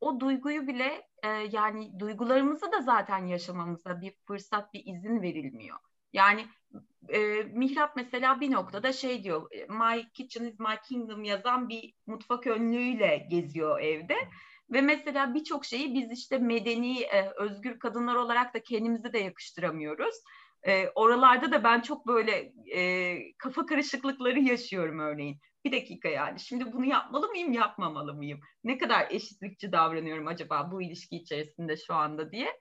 [0.00, 5.78] O duyguyu bile e, yani duygularımızı da zaten yaşamamıza bir fırsat, bir izin verilmiyor.
[6.12, 6.46] Yani
[7.08, 12.46] e, Mihrap mesela bir noktada şey diyor, My Kitchen is My Kingdom yazan bir mutfak
[12.46, 14.16] önlüğüyle geziyor evde.
[14.70, 20.14] Ve mesela birçok şeyi biz işte medeni, e, özgür kadınlar olarak da kendimize de yakıştıramıyoruz.
[20.62, 25.40] E, oralarda da ben çok böyle e, kafa karışıklıkları yaşıyorum örneğin.
[25.64, 28.40] Bir dakika yani şimdi bunu yapmalı mıyım yapmamalı mıyım?
[28.64, 32.58] Ne kadar eşitlikçi davranıyorum acaba bu ilişki içerisinde şu anda diye.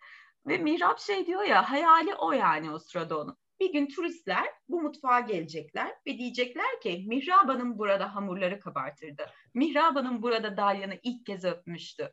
[0.48, 3.38] Ve Mihrap şey diyor ya hayali o yani o sırada onu.
[3.60, 9.26] Bir gün turistler bu mutfağa gelecekler ve diyecekler ki Mihrab Hanım burada hamurları kabartırdı.
[9.54, 12.12] Mihrab Hanım burada Dalyan'ı ilk kez öpmüştü.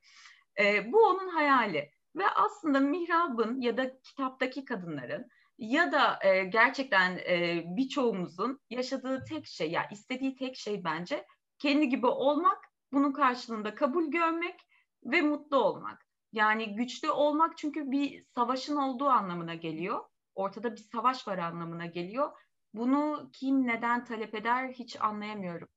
[0.61, 1.91] E, bu onun hayali.
[2.17, 5.27] Ve aslında Mihrab'ın ya da kitaptaki kadınların
[5.59, 11.27] ya da e, gerçekten e, birçoğumuzun yaşadığı tek şey ya yani istediği tek şey bence
[11.59, 14.61] kendi gibi olmak, bunun karşılığında kabul görmek
[15.05, 16.07] ve mutlu olmak.
[16.33, 20.05] Yani güçlü olmak çünkü bir savaşın olduğu anlamına geliyor.
[20.35, 22.31] Ortada bir savaş var anlamına geliyor.
[22.75, 25.69] Bunu kim neden talep eder hiç anlayamıyorum.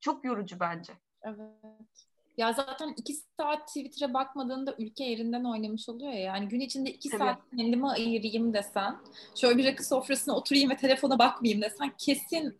[0.00, 0.92] Çok yorucu bence.
[1.22, 2.06] Evet.
[2.36, 6.20] Ya zaten iki saat Twitter'a bakmadığında ülke yerinden oynamış oluyor ya.
[6.20, 7.18] Yani gün içinde iki Tabii.
[7.18, 8.96] saat kendime ayırayım desen,
[9.34, 12.56] şöyle bir rakı sofrasına oturayım ve telefona bakmayayım desen kesin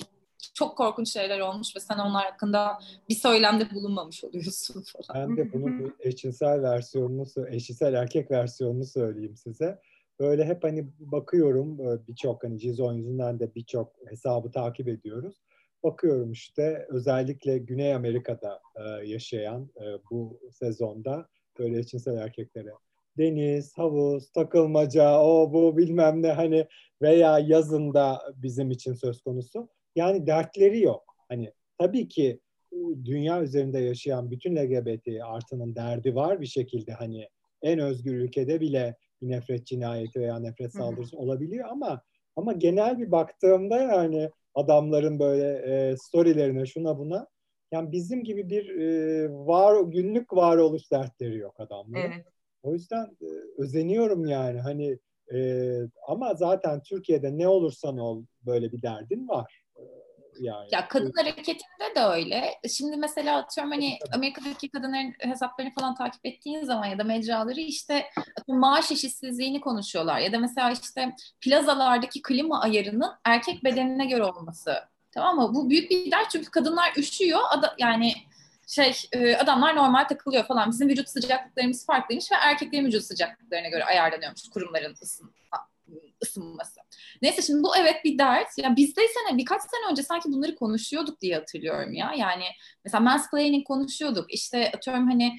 [0.54, 5.28] çok korkunç şeyler olmuş ve sen onlar hakkında bir söylemde bulunmamış oluyorsun falan.
[5.28, 9.80] Ben de bunun eşcinsel versiyonunu, eşcinsel erkek versiyonunu söyleyeyim size.
[10.20, 11.78] Böyle hep hani bakıyorum
[12.08, 15.36] birçok hani Cizon yüzünden de birçok hesabı takip ediyoruz
[15.82, 21.28] bakıyorum işte özellikle Güney Amerika'da e, yaşayan e, bu sezonda
[21.58, 22.70] böyle eşcinsel erkeklere
[23.18, 26.66] deniz, havuz, takılmaca, o bu bilmem ne hani
[27.02, 29.68] veya yazında bizim için söz konusu.
[29.96, 31.16] Yani dertleri yok.
[31.28, 32.40] Hani tabii ki
[32.72, 37.28] e, dünya üzerinde yaşayan bütün LGBT artının derdi var bir şekilde hani
[37.62, 42.02] en özgür ülkede bile bir nefret cinayeti veya nefret saldırısı olabiliyor ama
[42.36, 47.26] ama genel bir baktığımda yani adamların böyle e, storylerine şuna buna.
[47.72, 52.12] Yani bizim gibi bir e, var günlük varoluş dertleri yok adamların.
[52.12, 52.26] Evet.
[52.62, 53.26] O yüzden e,
[53.58, 54.98] özeniyorum yani hani
[55.34, 55.70] e,
[56.08, 59.59] ama zaten Türkiye'de ne olursan ol böyle bir derdin var.
[60.40, 60.68] Yani.
[60.72, 62.60] Ya kadın hareketinde de öyle.
[62.76, 68.06] Şimdi mesela atıyorum hani Amerika'daki kadınların hesaplarını falan takip ettiğin zaman ya da mecraları işte
[68.48, 70.18] maaş eşitsizliğini konuşuyorlar.
[70.18, 74.74] Ya da mesela işte plazalardaki klima ayarının erkek bedenine göre olması.
[75.12, 75.54] Tamam mı?
[75.54, 77.40] Bu büyük bir dert çünkü kadınlar üşüyor.
[77.50, 78.12] Ada, yani
[78.66, 80.70] şey e, adamlar normal takılıyor falan.
[80.70, 85.32] Bizim vücut sıcaklıklarımız farklıymış ve erkeklerin vücut sıcaklıklarına göre ayarlanıyormuş kurumların ısın
[86.22, 86.80] ısınması.
[87.22, 88.58] Neyse şimdi bu evet bir dert.
[88.58, 92.12] Ya biz de sene birkaç sene önce sanki bunları konuşuyorduk diye hatırlıyorum ya.
[92.18, 92.44] Yani
[92.84, 94.34] mesela mansplaining konuşuyorduk.
[94.34, 95.38] İşte atıyorum hani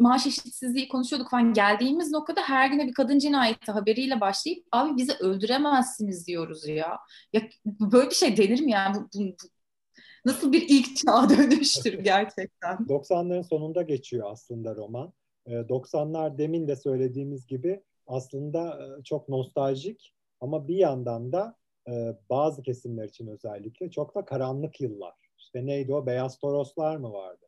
[0.00, 5.12] maaş eşitsizliği konuşuyorduk falan geldiğimiz noktada her güne bir kadın cinayeti haberiyle başlayıp abi bizi
[5.12, 6.98] öldüremezsiniz diyoruz ya.
[7.32, 8.96] Ya böyle bir şey denir mi yani?
[8.96, 9.48] Bu, bu, bu
[10.24, 12.76] nasıl bir ilk çağ dönüştür gerçekten.
[12.76, 15.12] 90'ların sonunda geçiyor aslında roman.
[15.46, 21.56] 90'lar ee, demin de söylediğimiz gibi aslında çok nostaljik ama bir yandan da
[22.30, 25.14] bazı kesimler için özellikle çok da karanlık yıllar.
[25.38, 26.06] İşte neydi o?
[26.06, 27.46] Beyaz Toroslar mı vardı?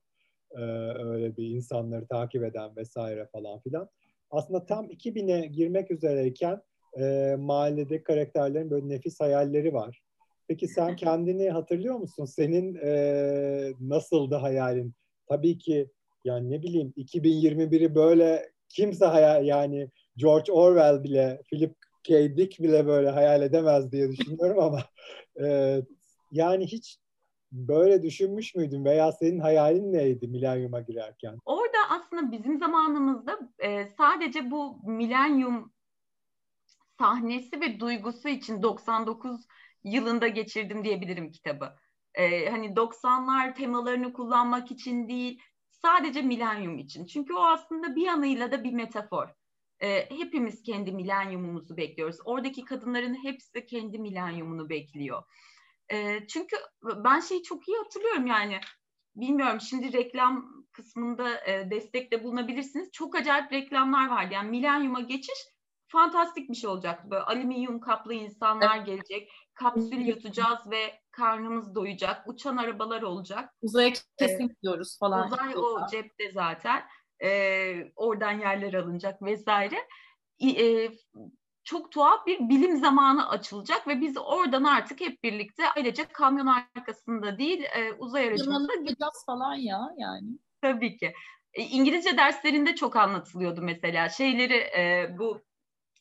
[0.98, 3.88] Öyle bir insanları takip eden vesaire falan filan.
[4.30, 6.62] Aslında tam 2000'e girmek üzereyken
[6.98, 10.02] e, mahallede karakterlerin böyle nefis hayalleri var.
[10.48, 12.24] Peki sen kendini hatırlıyor musun?
[12.24, 14.94] Senin e, nasıldı hayalin?
[15.28, 15.90] Tabii ki
[16.24, 22.36] yani ne bileyim 2021'i böyle kimse hayal yani George Orwell bile Philip K.
[22.36, 24.80] Dick bile böyle hayal edemez diye düşünüyorum ama
[25.42, 25.76] e,
[26.32, 26.98] yani hiç
[27.52, 31.38] böyle düşünmüş müydün veya senin hayalin neydi milenyuma girerken?
[31.44, 35.72] Orada aslında bizim zamanımızda e, sadece bu milenyum
[36.98, 39.46] sahnesi ve duygusu için 99
[39.84, 41.72] yılında geçirdim diyebilirim kitabı.
[42.14, 47.06] E, hani 90'lar temalarını kullanmak için değil, sadece milenyum için.
[47.06, 49.28] Çünkü o aslında bir yanıyla da bir metafor.
[49.80, 52.16] E, hepimiz kendi milenyumumuzu bekliyoruz.
[52.24, 55.22] Oradaki kadınların hepsi kendi milenyumunu bekliyor.
[55.92, 58.60] E, çünkü ben şeyi çok iyi hatırlıyorum yani.
[59.16, 62.92] Bilmiyorum şimdi reklam kısmında e, destekte bulunabilirsiniz.
[62.92, 64.34] Çok acayip reklamlar vardı.
[64.34, 65.38] Yani milenyuma geçiş
[65.88, 67.10] fantastik bir şey olacaktı.
[67.10, 69.32] Böyle alüminyum kaplı insanlar gelecek.
[69.54, 72.28] Kapsül yutacağız ve karnımız doyacak.
[72.28, 73.54] Uçan arabalar olacak.
[73.62, 75.26] Uzaya kesin gidiyoruz falan.
[75.26, 76.82] Uzay o cepte zaten.
[77.22, 79.76] Ee, oradan yerler alınacak vesaire.
[80.42, 80.88] E,
[81.64, 87.38] çok tuhaf bir bilim zamanı açılacak ve biz oradan artık hep birlikte ailece kamyon arkasında
[87.38, 90.28] değil e, uzay aracımızda gideceğiz falan ya yani.
[90.62, 91.12] Tabii ki.
[91.52, 95.42] E, İngilizce derslerinde çok anlatılıyordu mesela şeyleri e, bu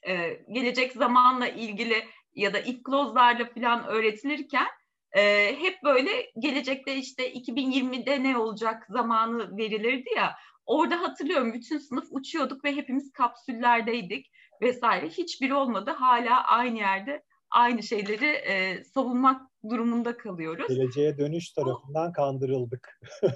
[0.07, 2.03] e, gelecek zamanla ilgili
[2.35, 4.67] ya da if clause'larla falan öğretilirken
[5.11, 10.35] e, hep böyle gelecekte işte 2020'de ne olacak zamanı verilirdi ya.
[10.65, 15.91] Orada hatırlıyorum bütün sınıf uçuyorduk ve hepimiz kapsüllerdeydik vesaire hiçbiri olmadı.
[15.91, 20.67] Hala aynı yerde aynı şeyleri e, savunmak durumunda kalıyoruz.
[20.67, 22.99] Geleceğe dönüş tarafından kandırıldık.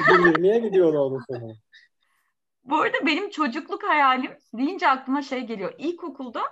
[0.00, 1.52] 2020'ye gidiyor onun sonu.
[2.64, 5.74] Bu arada benim çocukluk hayalim deyince aklıma şey geliyor.
[5.78, 6.42] İlkokulda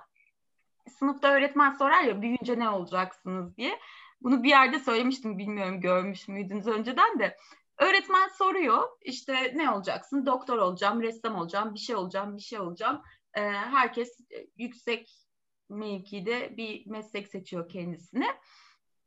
[0.99, 3.79] sınıfta öğretmen sorar ya büyüyünce ne olacaksınız diye.
[4.21, 7.37] Bunu bir yerde söylemiştim bilmiyorum görmüş müydünüz önceden de.
[7.77, 10.25] Öğretmen soruyor işte ne olacaksın?
[10.25, 13.01] Doktor olacağım, ressam olacağım, bir şey olacağım, bir şey olacağım.
[13.33, 14.19] Ee, herkes
[14.57, 15.27] yüksek
[15.69, 18.27] mevkide bir meslek seçiyor kendisine.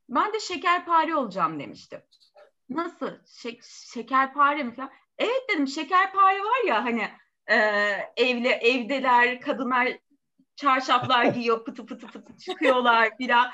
[0.09, 2.01] Ben de şekerpare olacağım demiştim.
[2.69, 3.11] Nasıl?
[3.25, 4.75] Şek şekerpare mi?
[5.17, 7.09] Evet dedim şekerpare var ya hani
[7.47, 7.55] e,
[8.17, 9.97] evle evdeler kadınlar
[10.55, 13.51] çarşaflar giyiyor pıtı pıtı pıtı çıkıyorlar filan.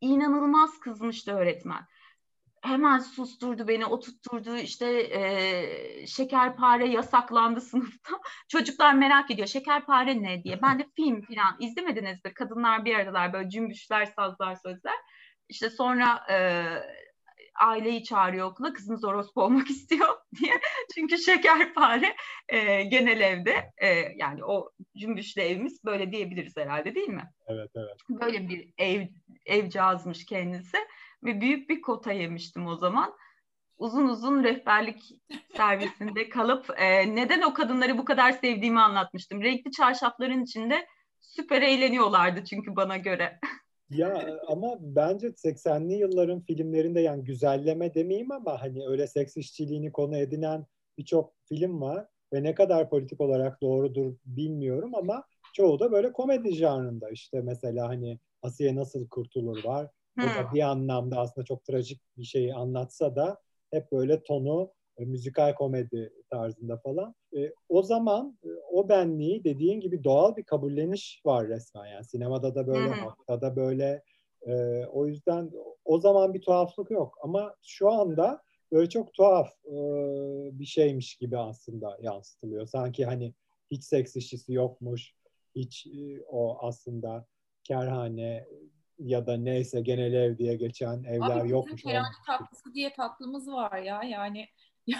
[0.00, 1.86] İnanılmaz kızmıştı öğretmen
[2.66, 4.56] hemen susturdu beni, oturtturdu.
[4.56, 8.10] İşte e, şekerpare yasaklandı sınıfta.
[8.48, 10.62] Çocuklar merak ediyor şekerpare ne diye.
[10.62, 12.34] Ben de film falan izlemediniz mi?
[12.34, 14.96] Kadınlar bir aradalar böyle cümbüşler, sazlar, sözler.
[15.48, 16.36] İşte sonra e,
[17.60, 18.72] aileyi çağırıyor okula.
[18.72, 20.08] Kızınız orospu olmak istiyor
[20.40, 20.60] diye.
[20.94, 22.16] Çünkü şekerpare
[22.48, 27.30] e, genel evde e, yani o cümbüşlü evimiz böyle diyebiliriz herhalde değil mi?
[27.46, 27.96] Evet evet.
[28.10, 29.06] Böyle bir ev
[29.46, 30.76] evcağızmış kendisi
[31.24, 33.12] ve büyük bir kota yemiştim o zaman.
[33.78, 35.02] Uzun uzun rehberlik
[35.56, 39.42] servisinde kalıp e, neden o kadınları bu kadar sevdiğimi anlatmıştım.
[39.42, 40.86] Renkli çarşafların içinde
[41.20, 43.38] süper eğleniyorlardı çünkü bana göre.
[43.90, 50.16] ya ama bence 80'li yılların filmlerinde yani güzelleme demeyeyim ama hani öyle seks işçiliğini konu
[50.16, 50.66] edinen
[50.98, 56.54] birçok film var ve ne kadar politik olarak doğrudur bilmiyorum ama çoğu da böyle komedi
[56.54, 59.90] janrında işte mesela hani Asiye Nasıl Kurtulur var.
[60.18, 65.04] O da bir anlamda aslında çok trajik bir şeyi anlatsa da hep böyle tonu e,
[65.04, 67.14] müzikal komedi tarzında falan.
[67.36, 72.54] E, o zaman e, o benliği dediğin gibi doğal bir kabulleniş var resmen yani sinemada
[72.54, 74.02] da böyle, hatta da böyle.
[74.46, 75.50] E, o yüzden
[75.84, 79.74] o zaman bir tuhaflık yok ama şu anda böyle çok tuhaf e,
[80.58, 82.66] bir şeymiş gibi aslında yansıtılıyor.
[82.66, 83.34] Sanki hani
[83.70, 85.14] hiç seks işçisi yokmuş,
[85.56, 87.26] hiç e, o aslında
[87.64, 88.46] kerhane
[88.98, 91.86] ya da neyse genel ev diye geçen evler Abi, yokmuş.
[91.86, 94.48] Abi tatlısı diye tatlımız var ya yani.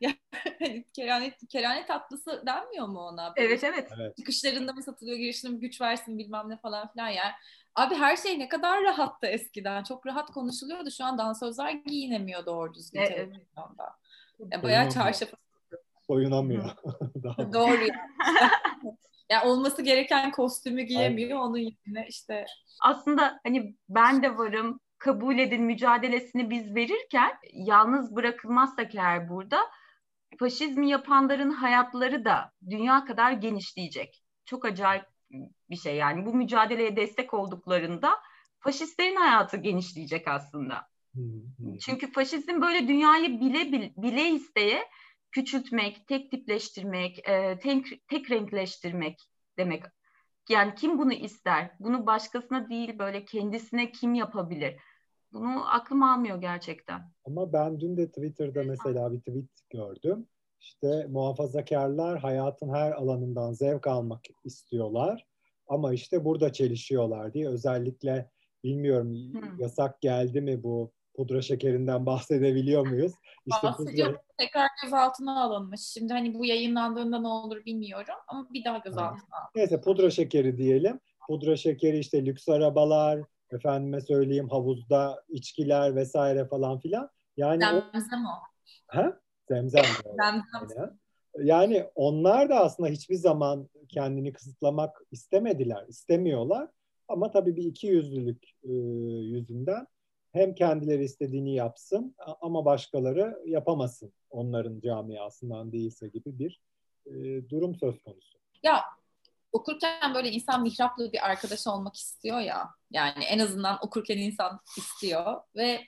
[0.00, 0.10] ya,
[0.58, 3.32] hani kerane, kerane tatlısı denmiyor mu ona?
[3.36, 3.88] Evet evet.
[3.96, 4.16] evet.
[4.16, 7.32] Çıkışlarında mı satılıyor, girişinde mi güç versin bilmem ne falan filan yani.
[7.74, 9.82] Abi her şey ne kadar rahattı eskiden.
[9.82, 10.90] Çok rahat konuşuluyordu.
[10.90, 14.02] Şu an dansözler giyinemiyor doğru düzgün E, televizyonda.
[14.52, 15.28] Ya bayağı çarşaf
[16.06, 16.70] Soyunamıyor.
[17.52, 17.86] Doğru.
[19.32, 21.38] Yani olması gereken kostümü giyemiyor.
[21.40, 22.44] Onun yerine işte
[22.82, 29.60] Aslında hani ben de varım, kabul edin mücadelesini biz verirken yalnız bırakılmazsak eğer burada
[30.38, 34.22] faşizmi yapanların hayatları da dünya kadar genişleyecek.
[34.44, 35.04] Çok acayip
[35.70, 36.26] bir şey yani.
[36.26, 38.10] Bu mücadeleye destek olduklarında
[38.60, 40.88] faşistlerin hayatı genişleyecek aslında.
[41.80, 44.88] Çünkü faşizm böyle dünyayı bile bile, bile isteye
[45.32, 49.20] küçültmek, tek tipleştirmek, e, tek, tek renkleştirmek
[49.58, 49.82] demek.
[50.50, 51.70] Yani kim bunu ister?
[51.80, 54.76] Bunu başkasına değil böyle kendisine kim yapabilir?
[55.32, 57.00] Bunu aklım almıyor gerçekten.
[57.24, 60.26] Ama ben dün de Twitter'da mesela bir tweet gördüm.
[60.60, 65.26] İşte muhafazakarlar hayatın her alanından zevk almak istiyorlar.
[65.66, 68.30] Ama işte burada çelişiyorlar diye özellikle
[68.64, 69.58] bilmiyorum Hmm.
[69.58, 73.12] yasak geldi mi bu pudra şekerinden bahsedebiliyor muyuz?
[73.46, 74.08] İşte bahsediyor.
[74.08, 75.80] pudra, Tekrar gözaltına alınmış.
[75.80, 79.54] Şimdi hani bu yayınlandığında ne olur bilmiyorum ama bir daha gözaltına alınmış.
[79.54, 81.00] neyse pudra şekeri diyelim.
[81.28, 83.20] Pudra şekeri işte lüks arabalar,
[83.50, 87.10] efendime söyleyeyim havuzda içkiler vesaire falan filan.
[87.36, 88.42] Yani o, Zemzem o.
[88.86, 89.20] ha?
[89.48, 89.84] Zemzem.
[90.22, 90.98] Zemzem.
[91.38, 96.68] Yani onlar da aslında hiçbir zaman kendini kısıtlamak istemediler, istemiyorlar.
[97.08, 98.72] Ama tabii bir iki yüzlülük e,
[99.36, 99.86] yüzünden
[100.32, 106.60] hem kendileri istediğini yapsın ama başkaları yapamasın onların camiasından değilse gibi bir
[107.06, 107.12] e,
[107.48, 108.38] durum söz konusu.
[108.62, 108.82] Ya
[109.52, 112.68] okurken böyle insan mihraplı bir arkadaş olmak istiyor ya.
[112.90, 115.80] Yani en azından okurken insan istiyor ve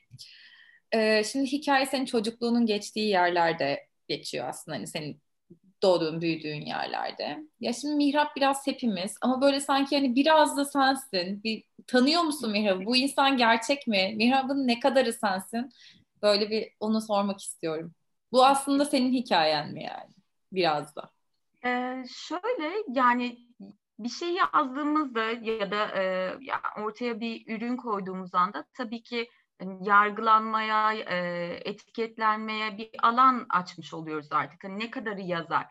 [0.93, 4.77] e, şimdi hikaye senin çocukluğunun geçtiği yerlerde geçiyor aslında.
[4.77, 5.24] Hani senin
[5.85, 7.45] doğduğun, büyüdüğün yerlerde.
[7.61, 11.43] Ya şimdi mihrap biraz hepimiz ama böyle sanki hani biraz da sensin.
[11.45, 12.87] Bir tanıyor musun mihrabı?
[12.87, 14.15] Bu insan gerçek mi?
[14.17, 15.71] Mihrabın ne kadarı sensin?
[16.23, 17.95] Böyle bir onu sormak istiyorum.
[18.33, 20.13] Bu aslında senin hikayen mi yani?
[20.53, 21.11] Biraz da.
[21.65, 23.39] Ee, şöyle yani
[23.99, 26.03] bir şey yazdığımızda ya da e,
[26.41, 29.29] ya ortaya bir ürün koyduğumuz anda tabii ki
[29.81, 31.17] yargılanmaya, e,
[31.65, 34.65] etiketlenmeye bir alan açmış oluyoruz artık.
[34.65, 35.67] Hani ne kadarı yazar?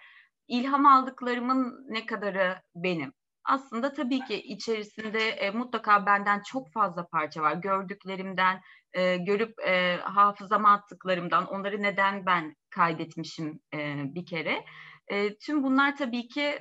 [0.47, 3.13] İlham aldıklarımın ne kadarı benim?
[3.45, 7.53] Aslında tabii ki içerisinde e, mutlaka benden çok fazla parça var.
[7.53, 8.61] Gördüklerimden,
[8.93, 14.65] e, görüp e, hafızama attıklarımdan, onları neden ben kaydetmişim e, bir kere.
[15.07, 16.59] E, tüm bunlar tabii ki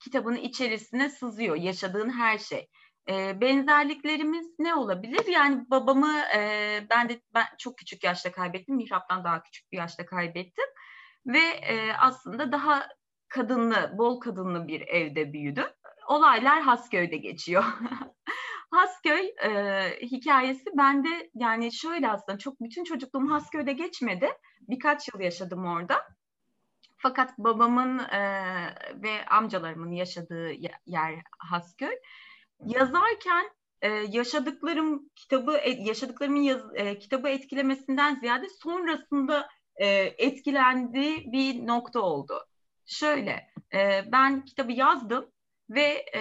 [0.00, 1.56] kitabın içerisine sızıyor.
[1.56, 2.68] Yaşadığın her şey.
[3.08, 5.26] E, benzerliklerimiz ne olabilir?
[5.26, 6.40] Yani babamı e,
[6.90, 8.76] ben de ben çok küçük yaşta kaybettim.
[8.76, 10.64] Mihrap'tan daha küçük bir yaşta kaybettim.
[11.26, 12.88] Ve e, aslında daha
[13.28, 15.68] kadınlı, bol kadınlı bir evde büyüdüm.
[16.08, 17.64] Olaylar Hasköy'de geçiyor.
[18.70, 19.50] Hasköy e,
[20.02, 24.28] hikayesi bende yani şöyle aslında çok bütün çocukluğum Hasköy'de geçmedi.
[24.60, 26.08] Birkaç yıl yaşadım orada.
[26.96, 28.20] Fakat babamın e,
[28.94, 30.50] ve amcalarımın yaşadığı
[30.86, 31.94] yer Hasköy.
[32.66, 33.50] Yazarken
[33.82, 39.86] e, yaşadıklarım kitabı yaşadıklarımın yaz, e, kitabı etkilemesinden ziyade sonrasında e,
[40.18, 42.46] etkilendiği bir nokta oldu.
[42.86, 45.30] Şöyle e, ben kitabı yazdım
[45.70, 46.20] ve e,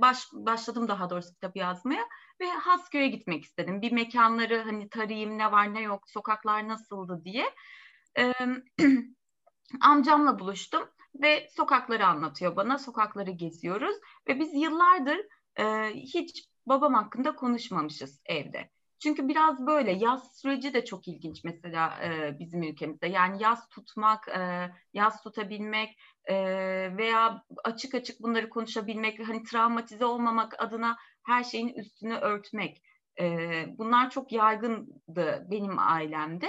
[0.00, 2.04] baş, başladım daha doğrusu kitabı yazmaya
[2.40, 3.82] ve Hasköy'e gitmek istedim.
[3.82, 7.54] Bir mekanları hani tarayayım ne var ne yok sokaklar nasıldı diye.
[8.18, 8.32] E,
[9.80, 12.78] amcamla buluştum ve sokakları anlatıyor bana.
[12.78, 13.96] Sokakları geziyoruz
[14.28, 15.20] ve biz yıllardır
[15.58, 15.64] e,
[15.94, 18.70] hiç babam hakkında konuşmamışız evde.
[18.98, 23.06] Çünkü biraz böyle yaz süreci de çok ilginç mesela e, bizim ülkemizde.
[23.06, 26.34] Yani yaz tutmak, e, yaz tutabilmek e,
[26.96, 32.82] veya açık açık bunları konuşabilmek, hani travmatize olmamak adına her şeyin üstünü örtmek.
[33.20, 33.26] E,
[33.78, 36.48] bunlar çok yaygındı benim ailemde.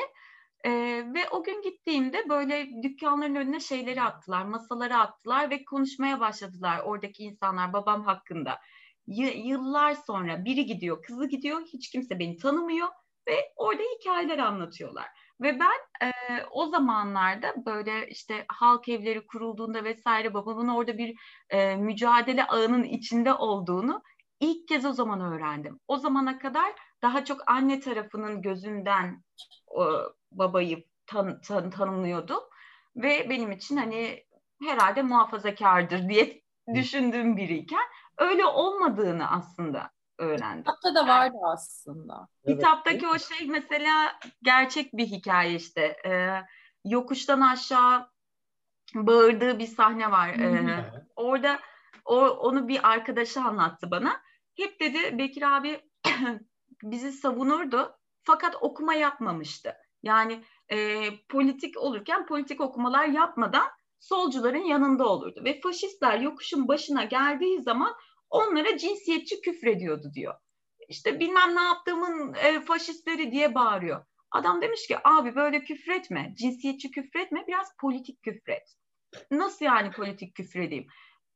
[0.66, 6.80] Ee, ve o gün gittiğimde böyle dükkanların önüne şeyleri attılar, masaları attılar ve konuşmaya başladılar
[6.80, 8.60] oradaki insanlar babam hakkında.
[9.08, 12.88] Y- yıllar sonra biri gidiyor, kızı gidiyor, hiç kimse beni tanımıyor
[13.28, 15.08] ve orada hikayeler anlatıyorlar.
[15.42, 16.12] Ve ben e,
[16.52, 21.16] o zamanlarda böyle işte halk evleri kurulduğunda vesaire babamın orada bir
[21.50, 24.02] e, mücadele ağının içinde olduğunu
[24.40, 25.80] ilk kez o zaman öğrendim.
[25.88, 29.24] O zamana kadar daha çok anne tarafının gözünden
[29.68, 29.86] o,
[30.32, 32.44] babayı tan, tan, tanımlıyordum
[32.96, 34.24] ve benim için hani
[34.64, 36.42] herhalde muhafazakardır diye
[36.74, 37.84] düşündüğüm biriyken
[38.18, 40.64] öyle olmadığını aslında öğrendim.
[40.64, 42.28] Kitapta da vardı aslında.
[42.46, 42.58] Evet.
[42.58, 45.82] Kitaptaki o şey mesela gerçek bir hikaye işte.
[46.06, 46.42] Ee,
[46.86, 48.10] yokuştan aşağı
[48.96, 50.30] bağırdığı bir sahne var.
[50.30, 51.60] Ee, orada
[52.06, 54.22] o, onu bir arkadaşı anlattı bana.
[54.58, 55.82] Hep dedi Bekir abi
[56.84, 59.74] bizi savunurdu fakat okuma yapmamıştı.
[60.04, 63.68] Yani e, politik olurken politik okumalar yapmadan
[64.00, 65.42] solcuların yanında olurdu.
[65.44, 67.96] Ve faşistler yokuşun başına geldiği zaman
[68.30, 70.34] onlara cinsiyetçi küfrediyordu diyor.
[70.88, 74.06] İşte bilmem ne yaptığımın e, faşistleri diye bağırıyor.
[74.32, 78.76] Adam demiş ki abi böyle küfretme, cinsiyetçi küfretme, biraz politik küfret.
[79.32, 80.88] Nasıl yani politik küfredeyim?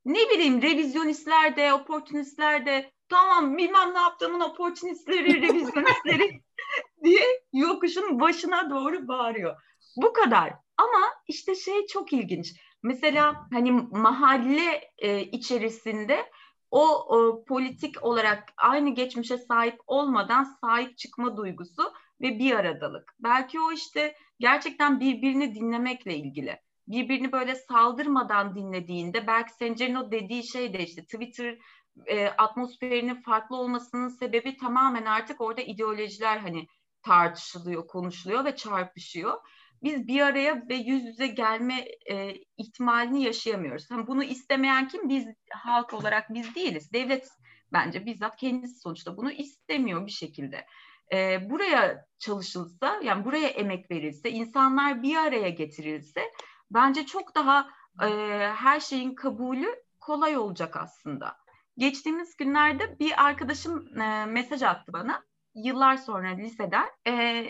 [0.06, 6.42] Ne bileyim revizyonistler de, oportunistler de tamam bilmem ne yaptığımın oportunistleri, revizyonistleri
[7.04, 9.62] diye yokuşun başına doğru bağırıyor.
[9.96, 10.54] Bu kadar.
[10.82, 12.54] Ama işte şey çok ilginç.
[12.84, 16.32] Mesela hani mahalle e, içerisinde
[16.72, 23.14] o, o politik olarak aynı geçmişe sahip olmadan sahip çıkma duygusu ve bir aradalık.
[23.20, 26.60] Belki o işte gerçekten birbirini dinlemekle ilgili.
[26.88, 31.58] Birbirini böyle saldırmadan dinlediğinde belki Sencer'in o dediği şey de işte Twitter
[32.06, 36.68] e, atmosferinin farklı olmasının sebebi tamamen artık orada ideolojiler hani
[37.04, 39.38] tartışılıyor, konuşuluyor ve çarpışıyor.
[39.84, 43.92] Biz bir araya ve yüz yüze gelme e, ihtimalini yaşayamıyoruz.
[43.92, 45.10] Hani bunu istemeyen kim?
[45.10, 46.94] Biz halk olarak biz değiliz.
[46.94, 47.30] Devlet
[47.74, 50.66] bence bizzat kendisi sonuçta bunu istemiyor bir şekilde.
[51.14, 56.22] E, buraya çalışılsa, yani buraya emek verilse, insanlar bir araya getirilse
[56.72, 57.70] bence çok daha
[58.02, 58.08] e,
[58.56, 61.38] her şeyin kabulü kolay olacak aslında.
[61.78, 65.24] Geçtiğimiz günlerde bir arkadaşım e, mesaj attı bana
[65.56, 67.46] yıllar sonra liseden e,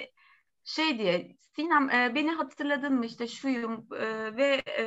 [0.63, 4.85] şey diye Sinem e, beni hatırladın mı işte şuyum e, ve e,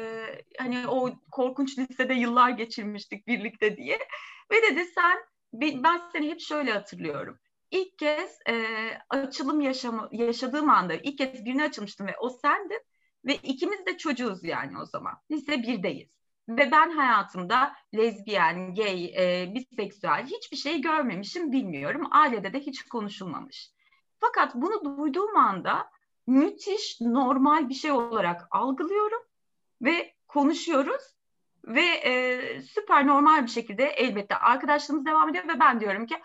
[0.58, 3.98] hani o korkunç lisede yıllar geçirmiştik birlikte diye
[4.50, 5.18] ve dedi sen
[5.84, 7.38] ben seni hep şöyle hatırlıyorum.
[7.70, 8.64] İlk kez e,
[9.08, 12.80] açılım yaşamı, yaşadığım anda ilk kez birine açılmıştım ve o sendin
[13.24, 15.14] ve ikimiz de çocuğuz yani o zaman.
[15.30, 16.14] Lise birdeyiz.
[16.48, 22.08] Ve ben hayatımda lezbiyen, gay, e, biseksüel hiçbir şey görmemişim, bilmiyorum.
[22.10, 23.70] Ailede de hiç konuşulmamış.
[24.20, 25.90] Fakat bunu duyduğum anda
[26.26, 29.22] müthiş normal bir şey olarak algılıyorum
[29.82, 31.02] ve konuşuyoruz
[31.64, 36.16] ve e, süper normal bir şekilde elbette arkadaşlığımız devam ediyor ve ben diyorum ki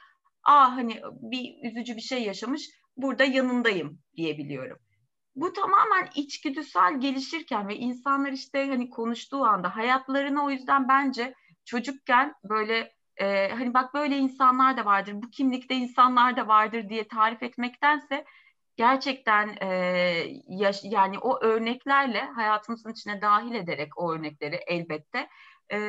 [0.44, 4.78] aa hani bir üzücü bir şey yaşamış burada yanındayım diyebiliyorum.
[5.36, 11.34] Bu tamamen içgüdüsel gelişirken ve insanlar işte hani konuştuğu anda hayatlarını o yüzden bence
[11.66, 17.07] çocukken böyle e, hani bak böyle insanlar da vardır, bu kimlikte insanlar da vardır diye
[17.07, 18.26] tarif etmektense
[18.76, 19.67] gerçekten e,
[20.47, 25.28] yaş, yani o örneklerle hayatımızın içine dahil ederek o örnekleri elbette
[25.74, 25.80] e,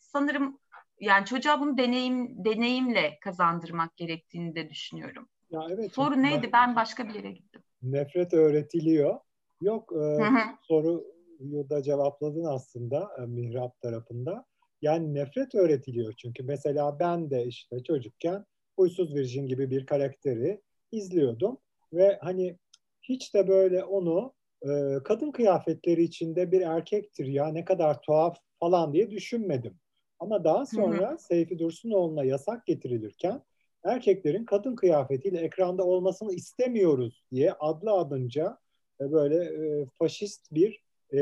[0.00, 0.58] sanırım
[1.00, 5.28] yani çocuğa bunu deneyim deneyimle kazandırmak gerektiğini de düşünüyorum.
[5.50, 5.92] Ya evet.
[5.92, 6.50] Soru neydi?
[6.52, 9.18] Ben başka bir yere gittim nefret öğretiliyor.
[9.60, 10.16] Yok e,
[10.62, 14.44] soruyu da cevapladın aslında e, Mihrap tarafında.
[14.82, 18.44] Yani nefret öğretiliyor çünkü mesela ben de işte çocukken
[18.76, 20.60] Huysuz Virgin gibi bir karakteri
[20.92, 21.58] izliyordum
[21.92, 22.56] ve hani
[23.02, 24.68] hiç de böyle onu e,
[25.04, 29.78] kadın kıyafetleri içinde bir erkektir ya ne kadar tuhaf falan diye düşünmedim.
[30.20, 31.18] Ama daha sonra hı hı.
[31.18, 33.42] Seyfi Dursunoğlu'na yasak getirilirken
[33.84, 38.58] erkeklerin kadın kıyafetiyle ekranda olmasını istemiyoruz diye adlı adınca
[39.00, 40.82] e, böyle e, faşist bir
[41.14, 41.20] e,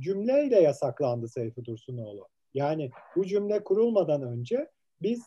[0.00, 2.28] cümleyle yasaklandı Seyfi Dursunoğlu.
[2.54, 4.70] Yani bu cümle kurulmadan önce
[5.02, 5.22] biz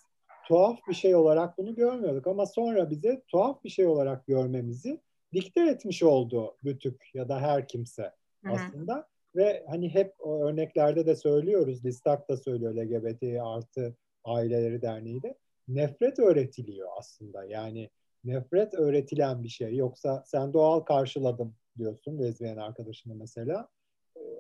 [0.48, 5.02] tuhaf bir şey olarak bunu görmüyorduk ama sonra bize tuhaf bir şey olarak görmemizi
[5.34, 8.12] dikte etmiş oldu Bütük ya da her kimse
[8.46, 8.96] aslında.
[8.96, 9.06] Hı-hı.
[9.36, 15.36] Ve hani hep o örneklerde de söylüyoruz, Listak da söylüyor LGBT artı aileleri derneği de
[15.68, 17.46] nefret öğretiliyor aslında.
[17.46, 17.90] Yani
[18.24, 19.76] nefret öğretilen bir şey.
[19.76, 23.70] Yoksa sen doğal karşıladım diyorsun lezbiyen arkadaşına mesela.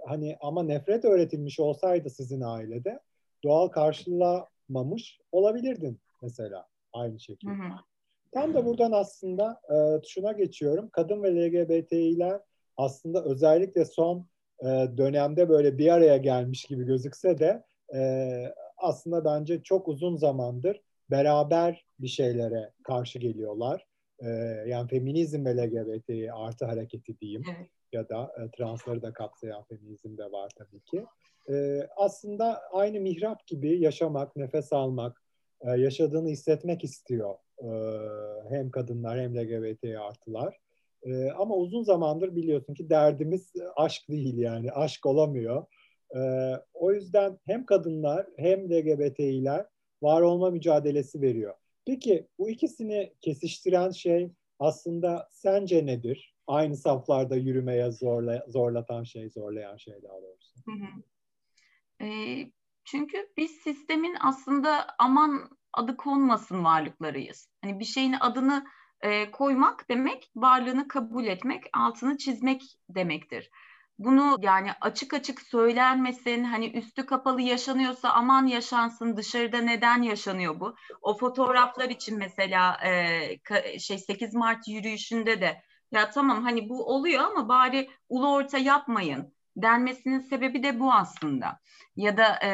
[0.06, 3.00] Hani ama nefret öğretilmiş olsaydı sizin ailede
[3.44, 7.52] doğal karşılamamış olabilirdin mesela aynı şekilde.
[7.52, 7.78] Hı hı.
[8.32, 9.76] Tam da buradan aslında e,
[10.08, 10.90] şuna geçiyorum.
[10.90, 12.42] Kadın ve LGBTİ'ler
[12.78, 14.28] aslında özellikle son
[14.62, 17.64] e, dönemde böyle bir araya gelmiş gibi gözükse de
[17.96, 20.82] e, aslında bence çok uzun zamandır
[21.12, 23.86] beraber bir şeylere karşı geliyorlar.
[24.20, 24.28] E,
[24.68, 27.70] yani feminizm ve LGBT artı hareketi diyeyim evet.
[27.96, 31.06] Ya da e, transları da kapsayan feminizm de var tabii ki.
[31.50, 35.22] E, aslında aynı mihrap gibi yaşamak, nefes almak,
[35.62, 37.70] e, yaşadığını hissetmek istiyor e,
[38.50, 40.58] hem kadınlar hem LGBT artılar.
[41.04, 45.66] E, ama uzun zamandır biliyorsun ki derdimiz aşk değil yani aşk olamıyor.
[46.16, 46.20] E,
[46.74, 49.66] o yüzden hem kadınlar hem LGBT'ler
[50.02, 51.54] var olma mücadelesi veriyor.
[51.86, 56.35] Peki bu ikisini kesiştiren şey aslında sence nedir?
[56.48, 60.54] Aynı saflarda yürümeye zorla, zorlatan şey, zorlayan şey daha doğrusu.
[60.66, 61.04] Hı hı.
[62.06, 62.08] E,
[62.86, 67.50] çünkü biz sistemin aslında aman adı konmasın varlıklarıyız.
[67.62, 68.66] Hani bir şeyin adını
[69.02, 73.50] e, koymak demek varlığını kabul etmek, altını çizmek demektir.
[74.00, 80.76] Bunu yani açık açık söylenmesin, hani üstü kapalı yaşanıyorsa aman yaşansın, dışarıda neden yaşanıyor bu?
[81.02, 85.62] O fotoğraflar için mesela e, şey 8 Mart yürüyüşünde de
[85.96, 91.60] ya tamam hani bu oluyor ama bari ulu orta yapmayın denmesinin sebebi de bu aslında.
[91.96, 92.50] Ya da e,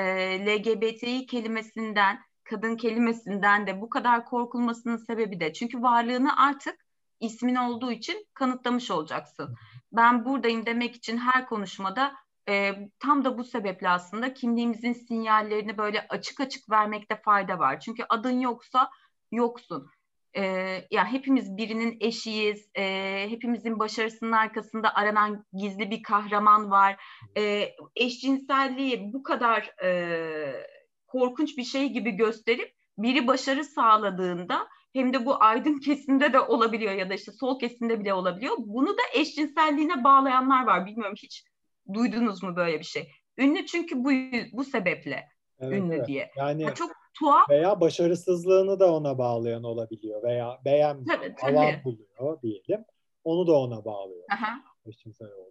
[0.46, 5.54] LGBTİ kelimesinden, kadın kelimesinden de bu kadar korkulmasının sebebi de.
[5.54, 6.76] Çünkü varlığını artık
[7.20, 9.56] ismin olduğu için kanıtlamış olacaksın.
[9.92, 12.14] Ben buradayım demek için her konuşmada
[12.50, 17.80] e, tam da bu sebeple aslında kimliğimizin sinyallerini böyle açık açık vermekte fayda var.
[17.80, 18.89] Çünkü adın yoksa
[19.32, 19.89] yoksun
[20.38, 20.43] e,
[20.91, 27.03] ya hepimiz birinin eşiyiz, e, hepimizin başarısının arkasında aranan gizli bir kahraman var.
[27.38, 30.67] E, eşcinselliği bu kadar e,
[31.07, 36.93] korkunç bir şey gibi gösterip biri başarı sağladığında hem de bu aydın kesimde de olabiliyor
[36.93, 38.55] ya da işte sol kesimde bile olabiliyor.
[38.59, 40.86] Bunu da eşcinselliğine bağlayanlar var.
[40.86, 41.45] Bilmiyorum hiç
[41.93, 43.11] duydunuz mu böyle bir şey?
[43.38, 44.11] Ünlü çünkü bu
[44.51, 45.27] bu sebeple
[45.59, 46.07] evet, ünlü evet.
[46.07, 46.32] diye.
[46.38, 47.49] Yani ya çok tuhaf.
[47.49, 51.57] Veya başarısızlığını da ona bağlayan olabiliyor veya beğenmiyor, tabii, tabii.
[51.59, 52.86] alan buluyor diyelim.
[53.24, 54.24] Onu da ona bağlıyor.
[54.32, 54.62] Aha.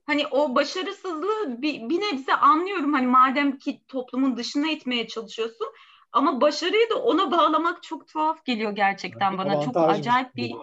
[0.06, 2.92] Hani o başarısızlığı bir, bir nebze anlıyorum.
[2.92, 5.66] Hani madem ki toplumun dışına itmeye çalışıyorsun
[6.12, 9.61] ama başarıyı da ona bağlamak çok tuhaf geliyor gerçekten yani bana.
[9.61, 10.52] Çok acayip bir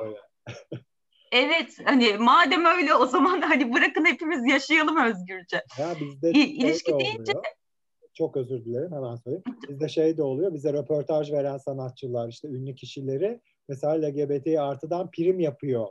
[1.31, 5.63] Evet hani madem öyle o zaman hani bırakın hepimiz yaşayalım özgürce.
[5.79, 7.33] Ya bizde İ- ilişki deyince
[8.17, 9.43] çok özür dilerim hemen söyleyeyim.
[9.69, 10.53] Bizde şey de oluyor.
[10.53, 15.87] Bize röportaj veren sanatçılar işte ünlü kişileri mesela LGBT artıdan prim yapıyor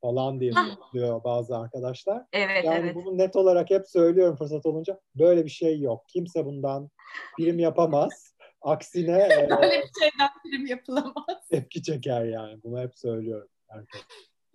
[0.00, 2.24] falan diye söylüyor bazı arkadaşlar.
[2.32, 2.94] Evet, yani evet.
[2.94, 5.00] bunu net olarak hep söylüyorum fırsat olunca.
[5.14, 6.04] Böyle bir şey yok.
[6.08, 6.90] Kimse bundan
[7.38, 8.34] prim yapamaz.
[8.62, 11.48] Aksine böyle bir şeyden prim yapılamaz.
[11.50, 12.62] Tepki çeker yani.
[12.62, 13.48] Bunu hep söylüyorum.
[13.68, 14.02] Herkes.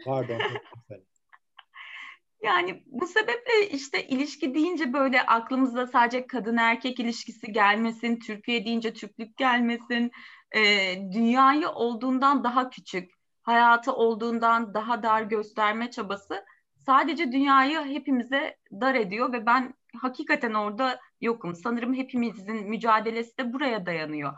[0.06, 0.38] Pardon.
[2.44, 8.94] Yani bu sebeple işte ilişki deyince böyle aklımızda sadece kadın erkek ilişkisi gelmesin, Türkiye deyince
[8.94, 10.12] Türklük gelmesin,
[10.52, 10.62] e,
[11.12, 13.12] dünyayı olduğundan daha küçük,
[13.44, 16.46] hayatı olduğundan daha dar gösterme çabası
[16.88, 21.56] sadece dünyayı hepimize dar ediyor ve ben hakikaten orada yokum.
[21.56, 24.34] Sanırım hepimizin mücadelesi de buraya dayanıyor.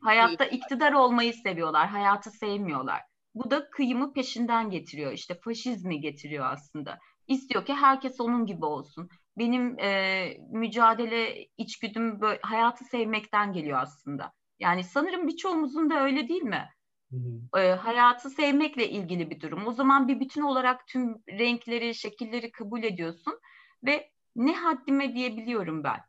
[0.00, 3.00] Hayatta iktidar olmayı seviyorlar, hayatı sevmiyorlar.
[3.34, 5.12] Bu da kıyımı peşinden getiriyor.
[5.12, 6.98] İşte faşizmi getiriyor aslında
[7.28, 9.08] istiyor ki herkes onun gibi olsun.
[9.38, 14.32] Benim e, mücadele içgüdüm böyle, hayatı sevmekten geliyor aslında.
[14.58, 16.68] Yani sanırım birçoğumuzun da öyle değil mi?
[17.10, 17.60] Hı hı.
[17.60, 19.66] E, hayatı sevmekle ilgili bir durum.
[19.66, 23.38] O zaman bir bütün olarak tüm renkleri, şekilleri kabul ediyorsun
[23.84, 26.00] ve ne haddime diyebiliyorum ben.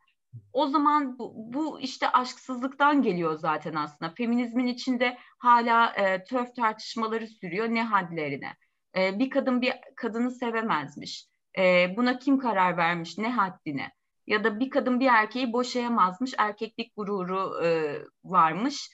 [0.54, 4.14] O zaman bu, bu işte aşksızlıktan geliyor zaten aslında.
[4.18, 8.56] Feminizmin içinde hala e, törf tartışmaları sürüyor ne hadlerine.
[8.96, 11.28] E, bir kadın bir kadını sevemezmiş.
[11.58, 13.92] E, buna kim karar vermiş, ne haddine?
[14.28, 18.90] Ya da bir kadın bir erkeği boşayamazmış, erkeklik gururu e, varmış,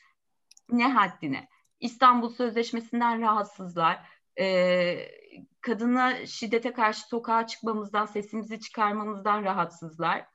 [0.70, 1.48] ne haddine?
[1.80, 4.00] İstanbul Sözleşmesi'nden rahatsızlar.
[4.40, 4.98] E,
[5.62, 10.26] kadına şiddete karşı sokağa çıkmamızdan, sesimizi çıkarmamızdan rahatsızlar.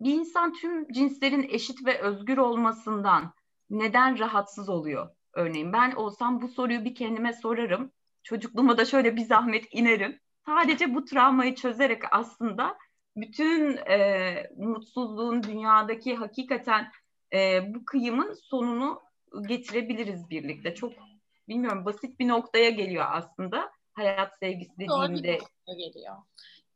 [0.00, 3.34] Bir insan tüm cinslerin eşit ve özgür olmasından
[3.70, 5.08] neden rahatsız oluyor?
[5.32, 7.92] Örneğin ben olsam bu soruyu bir kendime sorarım
[8.22, 10.20] çocukluğuma da şöyle bir zahmet inerim.
[10.46, 12.78] Sadece bu travmayı çözerek aslında
[13.16, 16.92] bütün e, mutsuzluğun dünyadaki hakikaten
[17.32, 19.02] e, bu kıyımın sonunu
[19.48, 20.74] getirebiliriz birlikte.
[20.74, 20.92] Çok
[21.48, 25.38] bilmiyorum basit bir noktaya geliyor aslında hayat sevgisi dediğimde.
[25.38, 26.16] Doğru geliyor.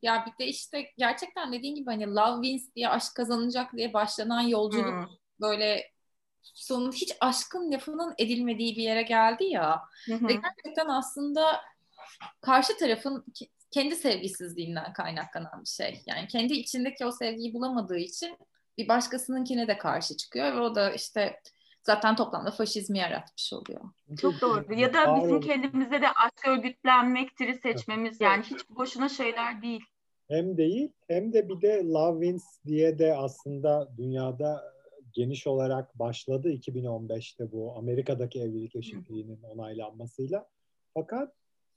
[0.02, 4.40] Ya bir de işte gerçekten dediğin gibi hani love wins diye aşk kazanacak diye başlanan
[4.40, 5.06] yolculuk hmm.
[5.40, 5.95] böyle
[6.54, 9.80] sonun hiç aşkın lafının edilmediği bir yere geldi ya.
[10.06, 10.28] Hı hı.
[10.28, 11.60] Ve gerçekten aslında
[12.40, 13.24] karşı tarafın
[13.70, 16.02] kendi sevgisizliğinden kaynaklanan bir şey.
[16.06, 18.36] Yani kendi içindeki o sevgiyi bulamadığı için
[18.78, 21.40] bir başkasınınkine de karşı çıkıyor ve o da işte
[21.82, 23.80] zaten toplamda faşizmi yaratmış oluyor.
[24.20, 24.74] Çok doğru.
[24.74, 29.84] Ya da bizim kendimize de aşk örgütlenmektir seçmemiz yani hiç boşuna şeyler değil.
[30.28, 34.75] Hem değil hem de bir de Love Wins diye de aslında dünyada
[35.16, 40.46] geniş olarak başladı 2015'te bu Amerika'daki evlilik eşitliğinin onaylanmasıyla.
[40.94, 41.32] Fakat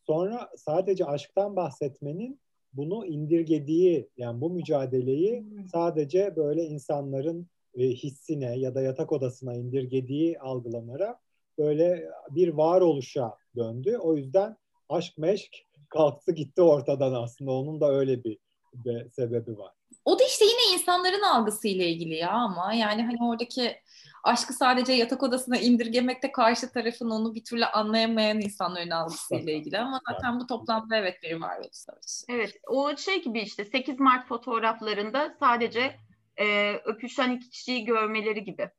[0.07, 2.39] sonra sadece aşktan bahsetmenin
[2.73, 10.39] bunu indirgediği yani bu mücadeleyi sadece böyle insanların e, hissine ya da yatak odasına indirgediği
[10.39, 11.19] algılanarak
[11.57, 13.97] böyle bir varoluşa döndü.
[13.97, 14.57] O yüzden
[14.89, 17.51] aşk meşk kalktı gitti ortadan aslında.
[17.51, 18.37] Onun da öyle bir,
[18.73, 19.78] bir sebebi var
[20.09, 23.81] o da işte yine insanların algısıyla ilgili ya ama yani hani oradaki
[24.23, 30.01] aşkı sadece yatak odasına indirgemekte karşı tarafın onu bir türlü anlayamayan insanların algısıyla ilgili ama
[30.11, 32.25] zaten bu toplamda evet bir varoluş savaşı.
[32.29, 35.95] Evet o şey gibi işte 8 Mart fotoğraflarında sadece
[36.37, 38.69] e, öpüşen iki kişiyi görmeleri gibi.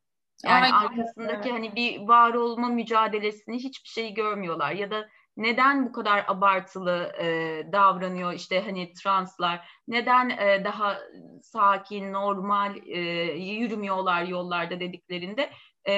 [0.45, 0.73] Yani Aynen.
[0.73, 1.53] arkasındaki evet.
[1.53, 5.09] hani bir var olma mücadelesini hiçbir şey görmüyorlar ya da
[5.43, 7.27] neden bu kadar abartılı e,
[7.73, 10.99] davranıyor işte hani translar neden e, daha
[11.43, 13.01] sakin normal e,
[13.39, 15.51] yürümüyorlar yollarda dediklerinde
[15.89, 15.95] e,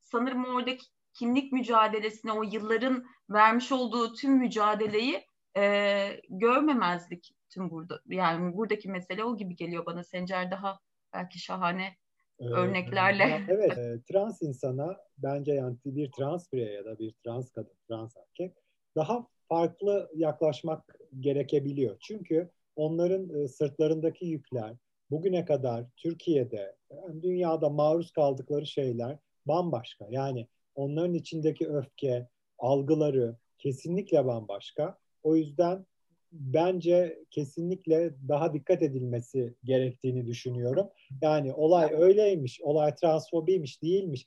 [0.00, 8.56] sanırım oradaki kimlik mücadelesine o yılların vermiş olduğu tüm mücadeleyi e, görmemezlik tüm burada yani
[8.56, 10.78] buradaki mesele o gibi geliyor bana Sencer daha
[11.14, 11.96] belki şahane
[12.42, 13.42] ee, örneklerle.
[13.48, 18.16] Evet, e, trans insana bence yani bir trans birey ya da bir trans kadın, trans
[18.16, 18.61] erkek
[18.96, 21.96] daha farklı yaklaşmak gerekebiliyor.
[22.00, 24.76] Çünkü onların e, sırtlarındaki yükler
[25.10, 26.76] bugüne kadar Türkiye'de,
[27.22, 30.06] dünyada maruz kaldıkları şeyler bambaşka.
[30.10, 32.28] Yani onların içindeki öfke,
[32.58, 34.98] algıları kesinlikle bambaşka.
[35.22, 35.86] O yüzden
[36.32, 40.88] bence kesinlikle daha dikkat edilmesi gerektiğini düşünüyorum.
[41.22, 44.26] Yani olay öyleymiş, olay transfobiymiş, değilmiş.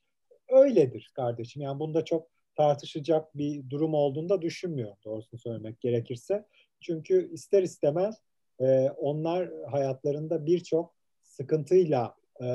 [0.50, 1.62] Öyledir kardeşim.
[1.62, 6.46] Yani bunda çok tartışacak bir durum olduğunu da düşünmüyorum doğrusunu söylemek gerekirse.
[6.82, 8.22] Çünkü ister istemez
[8.60, 12.46] e, onlar hayatlarında birçok sıkıntıyla e,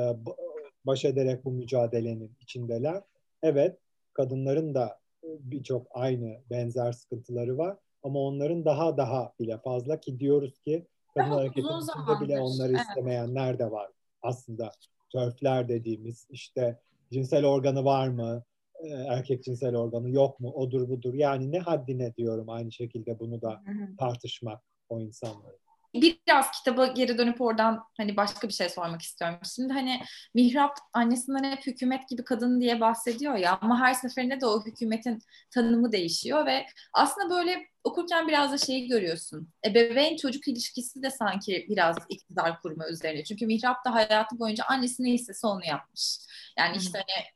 [0.85, 3.03] baş ederek bu mücadelenin içindeler.
[3.43, 3.79] Evet,
[4.13, 10.59] kadınların da birçok aynı benzer sıkıntıları var ama onların daha daha bile fazla ki diyoruz
[10.59, 12.81] ki kadın hareketinin içinde bile onları evet.
[12.81, 13.91] istemeyenler de var.
[14.23, 14.71] Aslında
[15.13, 16.81] törfler dediğimiz işte
[17.13, 18.43] cinsel organı var mı?
[18.83, 20.51] E, erkek cinsel organı yok mu?
[20.51, 21.15] Odur budur.
[21.15, 23.63] Yani ne haddine diyorum aynı şekilde bunu da
[23.99, 25.57] tartışmak o insanları
[25.95, 29.39] biraz kitaba geri dönüp oradan hani başka bir şey sormak istiyorum.
[29.55, 30.01] Şimdi hani
[30.35, 35.19] Mihrap annesinden hep hükümet gibi kadın diye bahsediyor ya ama her seferinde de o hükümetin
[35.51, 39.49] tanımı değişiyor ve aslında böyle okurken biraz da şeyi görüyorsun.
[39.67, 43.25] Ebeveyn çocuk ilişkisi de sanki biraz iktidar kurma üzerine.
[43.25, 46.19] Çünkü Mihrap da hayatı boyunca annesi ne istese onu yapmış.
[46.59, 47.27] Yani işte hani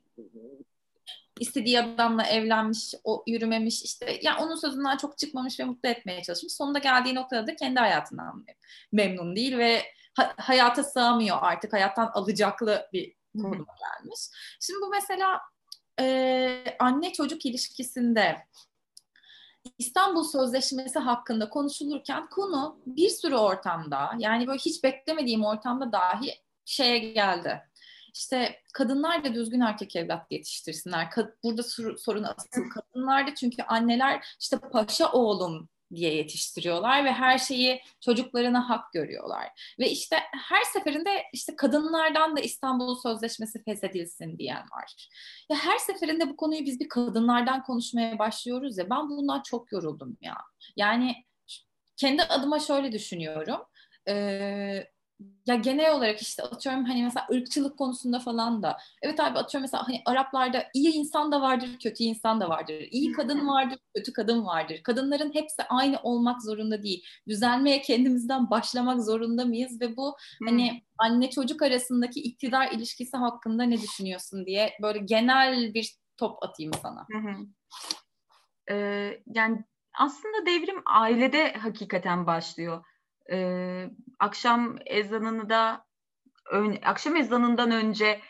[1.40, 6.52] istediği adamla evlenmiş, o yürümemiş işte yani onun sözünden çok çıkmamış ve mutlu etmeye çalışmış.
[6.52, 8.46] Sonunda geldiği noktada da kendi hayatından
[8.92, 9.82] memnun değil ve
[10.16, 11.72] ha- hayata sığamıyor artık.
[11.72, 14.20] Hayattan alacaklı bir konuma gelmiş.
[14.60, 15.40] Şimdi bu mesela
[16.00, 18.36] e, anne çocuk ilişkisinde
[19.78, 26.98] İstanbul Sözleşmesi hakkında konuşulurken konu bir sürü ortamda yani böyle hiç beklemediğim ortamda dahi şeye
[26.98, 27.62] geldi
[28.14, 31.08] işte kadınlar da düzgün erkek evlat yetiştirsinler.
[31.42, 31.62] burada
[31.98, 38.92] sorun asıl kadınlarda çünkü anneler işte paşa oğlum diye yetiştiriyorlar ve her şeyi çocuklarına hak
[38.92, 39.74] görüyorlar.
[39.78, 40.16] Ve işte
[40.48, 45.08] her seferinde işte kadınlardan da İstanbul Sözleşmesi feshedilsin diyen var.
[45.50, 50.16] Ya her seferinde bu konuyu biz bir kadınlardan konuşmaya başlıyoruz ya ben bundan çok yoruldum
[50.20, 50.36] ya.
[50.76, 51.24] Yani
[51.96, 53.60] kendi adıma şöyle düşünüyorum.
[54.08, 54.93] Ee,
[55.46, 58.78] ya genel olarak işte atıyorum hani mesela ırkçılık konusunda falan da.
[59.02, 62.74] Evet abi atıyorum mesela hani Araplarda iyi insan da vardır kötü insan da vardır.
[62.90, 64.80] İyi kadın vardır kötü kadın vardır.
[64.82, 67.04] Kadınların hepsi aynı olmak zorunda değil.
[67.28, 73.82] Düzelmeye kendimizden başlamak zorunda mıyız ve bu hani anne çocuk arasındaki iktidar ilişkisi hakkında ne
[73.82, 77.06] düşünüyorsun diye böyle genel bir top atayım sana.
[78.70, 79.64] Ee, yani
[79.98, 82.84] aslında devrim ailede hakikaten başlıyor
[83.32, 85.84] e, akşam ezanını da
[86.50, 88.20] ön, akşam ezanından önce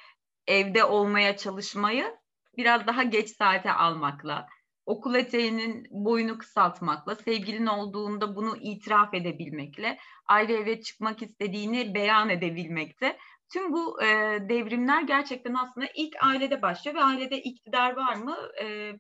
[0.47, 2.17] evde olmaya çalışmayı
[2.57, 4.47] biraz daha geç saate almakla,
[4.87, 13.19] okul eteğinin boyunu kısaltmakla, sevgilin olduğunda bunu itiraf edebilmekle, ayrı eve çıkmak istediğini beyan edebilmekte.
[13.53, 14.07] Tüm bu e,
[14.49, 18.37] devrimler gerçekten aslında ilk ailede başlıyor ve ailede iktidar var mı?
[18.63, 18.93] E,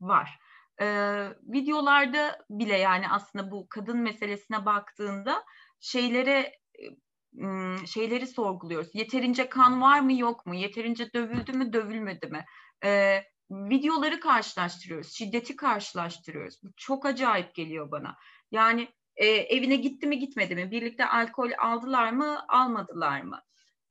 [0.00, 0.38] var
[0.80, 0.86] e,
[1.42, 5.44] videolarda bile yani aslında bu kadın meselesine baktığında
[5.80, 6.58] şeylere
[7.86, 8.94] şeyleri sorguluyoruz.
[8.94, 10.54] Yeterince kan var mı yok mu?
[10.54, 12.44] Yeterince dövüldü mü dövülmedi mi?
[12.84, 15.12] E, videoları karşılaştırıyoruz.
[15.12, 16.62] Şiddeti karşılaştırıyoruz.
[16.62, 18.16] Bu çok acayip geliyor bana.
[18.50, 20.70] Yani e, evine gitti mi gitmedi mi?
[20.70, 23.40] Birlikte alkol aldılar mı almadılar mı?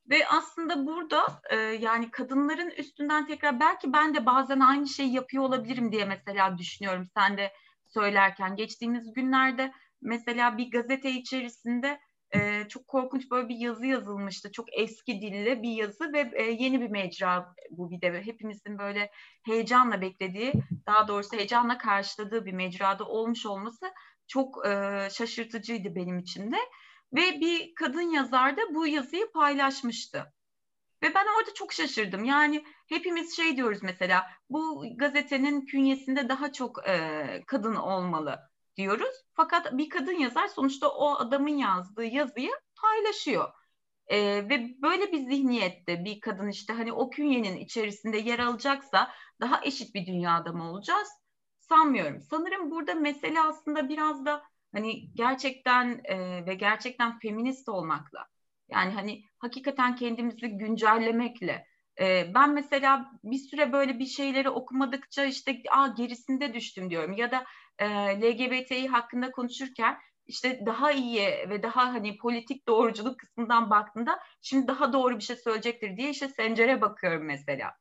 [0.09, 5.43] Ve aslında burada e, yani kadınların üstünden tekrar belki ben de bazen aynı şeyi yapıyor
[5.43, 7.53] olabilirim diye mesela düşünüyorum sen de
[7.87, 8.55] söylerken.
[8.55, 11.99] Geçtiğimiz günlerde mesela bir gazete içerisinde
[12.35, 14.51] e, çok korkunç böyle bir yazı yazılmıştı.
[14.51, 19.11] Çok eski dilli bir yazı ve e, yeni bir mecra bu bir de hepimizin böyle
[19.45, 20.53] heyecanla beklediği,
[20.87, 23.85] daha doğrusu heyecanla karşıladığı bir mecrada olmuş olması
[24.27, 24.69] çok e,
[25.11, 26.57] şaşırtıcıydı benim için de.
[27.13, 30.33] Ve bir kadın yazar da bu yazıyı paylaşmıştı.
[31.03, 32.23] Ve ben orada çok şaşırdım.
[32.23, 38.39] Yani hepimiz şey diyoruz mesela bu gazetenin künyesinde daha çok e, kadın olmalı
[38.77, 39.15] diyoruz.
[39.33, 42.51] Fakat bir kadın yazar sonuçta o adamın yazdığı yazıyı
[42.81, 43.53] paylaşıyor.
[44.07, 44.17] E,
[44.49, 49.95] ve böyle bir zihniyette bir kadın işte hani o künyenin içerisinde yer alacaksa daha eşit
[49.95, 51.09] bir dünyada mı olacağız?
[51.59, 52.21] Sanmıyorum.
[52.21, 54.43] Sanırım burada mesele aslında biraz da
[54.73, 58.27] hani gerçekten e, ve gerçekten feminist olmakla
[58.69, 61.65] yani hani hakikaten kendimizi güncellemekle
[61.99, 67.31] e, ben mesela bir süre böyle bir şeyleri okumadıkça işte Aa, gerisinde düştüm diyorum ya
[67.31, 67.45] da
[67.79, 67.87] e,
[68.21, 74.93] LGBTİ hakkında konuşurken işte daha iyi ve daha hani politik doğruculuk kısmından baktığında şimdi daha
[74.93, 77.73] doğru bir şey söyleyecektir diye işte Sencer'e bakıyorum mesela.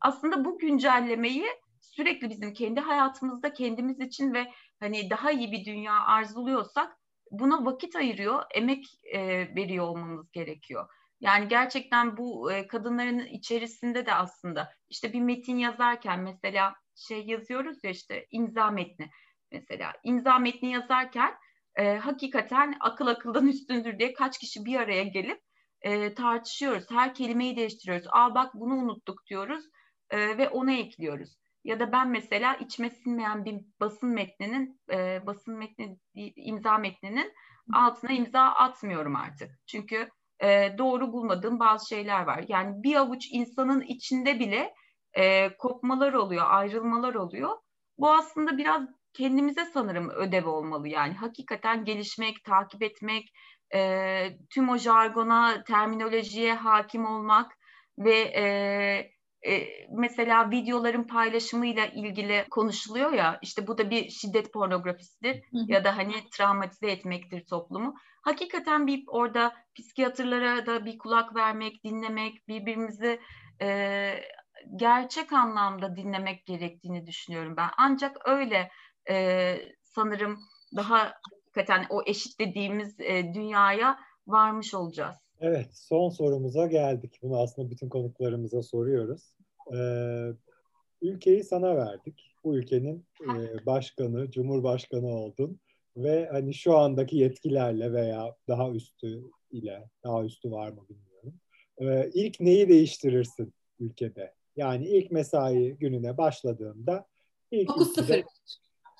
[0.00, 1.46] Aslında bu güncellemeyi
[1.80, 4.52] sürekli bizim kendi hayatımızda kendimiz için ve
[4.82, 6.98] hani daha iyi bir dünya arzuluyorsak
[7.30, 9.20] buna vakit ayırıyor, emek e,
[9.56, 10.88] veriyor olmamız gerekiyor.
[11.20, 17.84] Yani gerçekten bu e, kadınların içerisinde de aslında işte bir metin yazarken mesela şey yazıyoruz
[17.84, 19.10] ya işte imza metni
[19.52, 21.34] mesela imza metni yazarken
[21.76, 25.40] e, hakikaten akıl akıldan üstündür diye kaç kişi bir araya gelip
[25.80, 26.90] e, tartışıyoruz.
[26.90, 28.06] Her kelimeyi değiştiriyoruz.
[28.10, 29.64] Aa bak bunu unuttuk diyoruz
[30.10, 31.41] e, ve ona ekliyoruz.
[31.64, 35.98] Ya da ben mesela içime sinmeyen bir basın metninin, e, basın metni,
[36.36, 37.32] imza metninin
[37.72, 39.50] altına imza atmıyorum artık.
[39.66, 40.08] Çünkü
[40.40, 42.44] e, doğru bulmadığım bazı şeyler var.
[42.48, 44.74] Yani bir avuç insanın içinde bile
[45.14, 47.50] e, kopmalar oluyor, ayrılmalar oluyor.
[47.98, 48.82] Bu aslında biraz
[49.12, 51.14] kendimize sanırım ödev olmalı yani.
[51.14, 53.32] Hakikaten gelişmek, takip etmek,
[53.74, 57.52] e, tüm o jargona, terminolojiye hakim olmak
[57.98, 58.44] ve e,
[59.46, 65.96] e, mesela videoların paylaşımıyla ilgili konuşuluyor ya işte bu da bir şiddet pornografisidir ya da
[65.96, 67.94] hani travmatize etmektir toplumu.
[68.22, 73.20] Hakikaten bir orada psikiyatrlara da bir kulak vermek, dinlemek, birbirimizi
[73.62, 74.14] e,
[74.76, 77.70] gerçek anlamda dinlemek gerektiğini düşünüyorum ben.
[77.78, 78.70] Ancak öyle
[79.10, 80.38] e, sanırım
[80.76, 81.14] daha
[81.44, 85.21] hakikaten o eşit dediğimiz e, dünyaya varmış olacağız.
[85.42, 87.18] Evet, son sorumuza geldik.
[87.22, 89.36] Bunu aslında bütün konuklarımıza soruyoruz.
[89.74, 90.28] Ee,
[91.02, 92.34] ülkeyi sana verdik.
[92.44, 95.60] Bu ülkenin e, başkanı, cumhurbaşkanı oldun
[95.96, 101.34] ve hani şu andaki yetkilerle veya daha üstü ile, daha üstü var mı bilmiyorum.
[101.78, 104.34] Ee, ilk neyi değiştirirsin ülkede?
[104.56, 107.06] Yani ilk mesai gününe başladığında
[107.50, 108.24] ilk 9-0.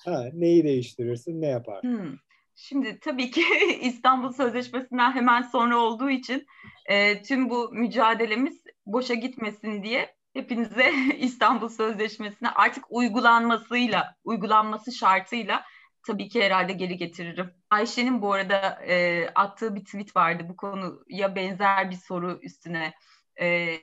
[0.05, 1.83] Ha, neyi değiştirirsin, ne yapar?
[1.83, 2.15] Hmm.
[2.55, 3.43] Şimdi tabii ki
[3.81, 6.45] İstanbul Sözleşmesi'nden hemen sonra olduğu için
[6.85, 15.63] e, tüm bu mücadelemiz boşa gitmesin diye hepinize İstanbul Sözleşmesi'ne artık uygulanmasıyla, uygulanması şartıyla
[16.07, 17.53] tabii ki herhalde geri getiririm.
[17.69, 22.93] Ayşe'nin bu arada e, attığı bir tweet vardı bu konuya benzer bir soru üstüne.
[23.41, 23.77] E,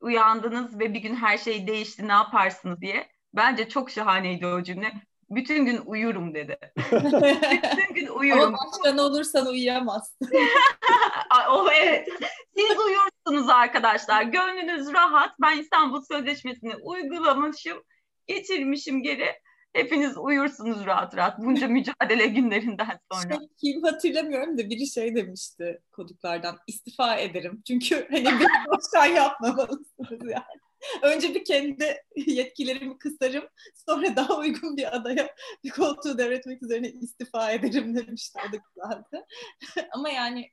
[0.00, 3.08] uyandınız ve bir gün her şey değişti ne yaparsınız diye.
[3.34, 4.92] Bence çok şahaneydi o cümle
[5.30, 6.58] bütün gün uyurum dedi.
[6.92, 8.42] bütün gün uyurum.
[8.42, 10.30] Ama başkan olursan uyuyamazsın.
[11.50, 12.08] o evet.
[12.56, 14.22] Siz uyursunuz arkadaşlar.
[14.22, 15.30] Gönlünüz rahat.
[15.40, 17.82] Ben İstanbul Sözleşmesi'ni uygulamışım.
[18.26, 19.44] Geçirmişim geri.
[19.72, 23.34] Hepiniz uyursunuz rahat rahat bunca mücadele günlerinden sonra.
[23.34, 27.62] Şey, kim hatırlamıyorum da biri şey demişti koduklardan istifa ederim.
[27.66, 30.63] Çünkü hani bir başkan yapmamalısınız yani.
[31.02, 33.44] Önce bir kendi yetkilerimi kısarım.
[33.88, 38.38] Sonra daha uygun bir adaya bir koltuğu devretmek üzerine istifa ederim demişti.
[38.48, 39.26] O da güzeldi.
[39.92, 40.50] Ama yani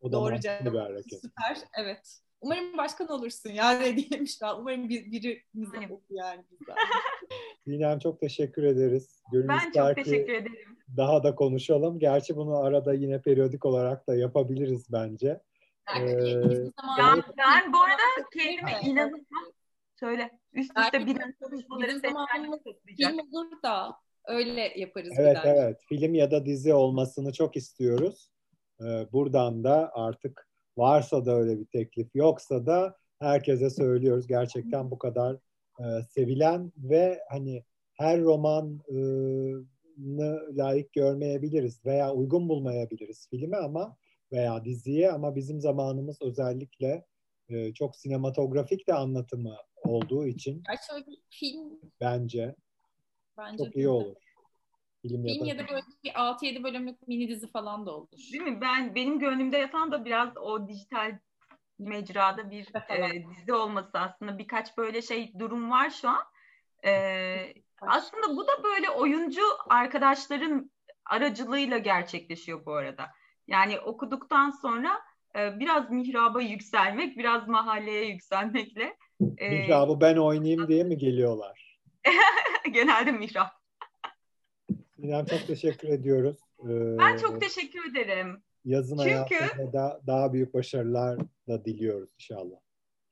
[0.00, 0.58] o da doğru cevap.
[1.10, 1.58] Süper.
[1.78, 2.22] Evet.
[2.40, 4.46] Umarım başkan olursun ya ne diyeyim işte.
[4.58, 5.76] Umarım bir, biri bize
[6.10, 6.74] yani güzel.
[7.64, 9.22] Sinem çok teşekkür ederiz.
[9.32, 10.76] Gönül ben çok teşekkür ederim.
[10.96, 11.98] Daha da konuşalım.
[11.98, 15.40] Gerçi bunu arada yine periyodik olarak da yapabiliriz bence.
[15.96, 16.00] Ee,
[16.98, 19.48] ya ben bu arada kendime inanılmaz
[20.00, 20.30] söyle.
[20.52, 22.60] Üst üste bir bizim zamanımız
[22.96, 25.12] film olur da öyle yaparız.
[25.18, 25.80] Evet evet.
[25.88, 28.30] Film ya da dizi olmasını çok istiyoruz.
[28.80, 34.26] Ee, buradan da artık varsa da öyle bir teklif yoksa da herkese söylüyoruz.
[34.26, 35.36] Gerçekten bu kadar
[35.80, 37.64] e, sevilen ve hani
[37.94, 38.78] her romanı
[40.56, 43.96] layık görmeyebiliriz veya uygun bulmayabiliriz filmi ama
[44.32, 47.06] veya diziye ama bizim zamanımız özellikle
[47.48, 50.62] e, çok sinematografik de anlatımı olduğu için
[51.30, 52.54] film bence,
[53.38, 54.16] bence çok iyi olur.
[55.02, 58.08] Film, film ya da böyle bir 6-7 bölümlük mini dizi falan da olur.
[58.32, 58.60] Değil mi?
[58.60, 61.18] Ben benim gönlümde yatan da biraz o dijital
[61.78, 66.22] mecrada bir e, dizi olması aslında birkaç böyle şey durum var şu an.
[66.84, 70.70] E, aslında bu da böyle oyuncu arkadaşların
[71.04, 73.06] aracılığıyla gerçekleşiyor bu arada.
[73.48, 75.00] Yani okuduktan sonra
[75.36, 78.96] e, biraz mihraba yükselmek, biraz mahalleye yükselmekle.
[79.38, 81.78] E, Mihrabı ben oynayayım diye mi geliyorlar?
[82.72, 83.50] Genelde mihrap.
[84.98, 86.36] İrem çok teşekkür ediyoruz.
[86.64, 88.42] Ee, ben çok teşekkür ederim.
[88.64, 89.34] Yazın Çünkü...
[89.34, 91.18] hayatında da daha büyük başarılar
[91.48, 92.56] da diliyoruz inşallah.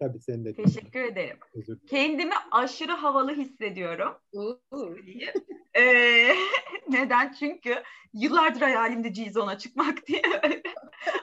[0.00, 0.54] Tabii senin de.
[0.54, 1.36] Teşekkür ederim.
[1.86, 4.14] Kendimi aşırı havalı hissediyorum.
[5.78, 6.34] ee,
[6.88, 7.32] neden?
[7.32, 7.82] Çünkü
[8.12, 10.22] yıllardır hayalimde G-Zone'a çıkmak diye.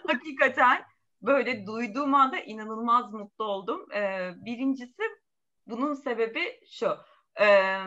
[0.07, 0.84] Hakikaten
[1.21, 3.91] böyle duyduğum anda inanılmaz mutlu oldum.
[3.95, 5.03] Ee, birincisi
[5.67, 6.97] bunun sebebi şu.
[7.41, 7.78] Ee,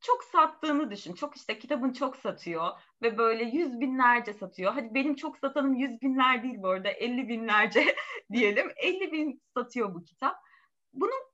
[0.00, 1.14] çok sattığını düşün.
[1.14, 2.70] Çok işte kitabın çok satıyor
[3.02, 4.72] ve böyle yüz binlerce satıyor.
[4.72, 7.94] Hadi benim çok satanım yüz binler değil bu arada elli binlerce
[8.32, 8.72] diyelim.
[8.76, 10.36] Elli bin satıyor bu kitap.
[10.92, 11.28] Bunun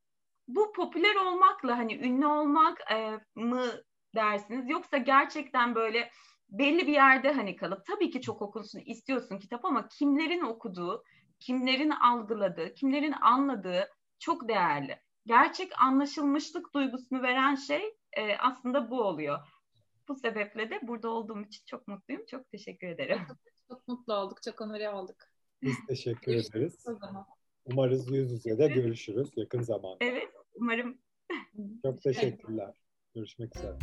[0.49, 3.67] bu popüler olmakla hani ünlü olmak e, mı
[4.15, 6.11] dersiniz yoksa gerçekten böyle
[6.49, 11.05] belli bir yerde hani kalıp tabii ki çok okunsun istiyorsun kitap ama kimlerin okuduğu,
[11.41, 13.89] kimlerin algıladığı, kimlerin anladığı
[14.19, 15.01] çok değerli.
[15.27, 19.39] Gerçek anlaşılmışlık duygusunu veren şey e, aslında bu oluyor.
[20.09, 22.27] Bu sebeple de burada olduğum için çok mutluyum.
[22.27, 23.19] Çok teşekkür ederim.
[23.69, 24.43] Çok mutlu olduk.
[24.43, 25.33] Çok onore aldık.
[25.63, 26.85] Biz teşekkür ederiz.
[27.65, 29.97] Umarız yüz yüze de görüşürüz yakın zamanda.
[30.01, 30.99] Evet, umarım.
[31.83, 32.75] Çok teşekkürler.
[33.15, 33.79] Görüşmek üzere.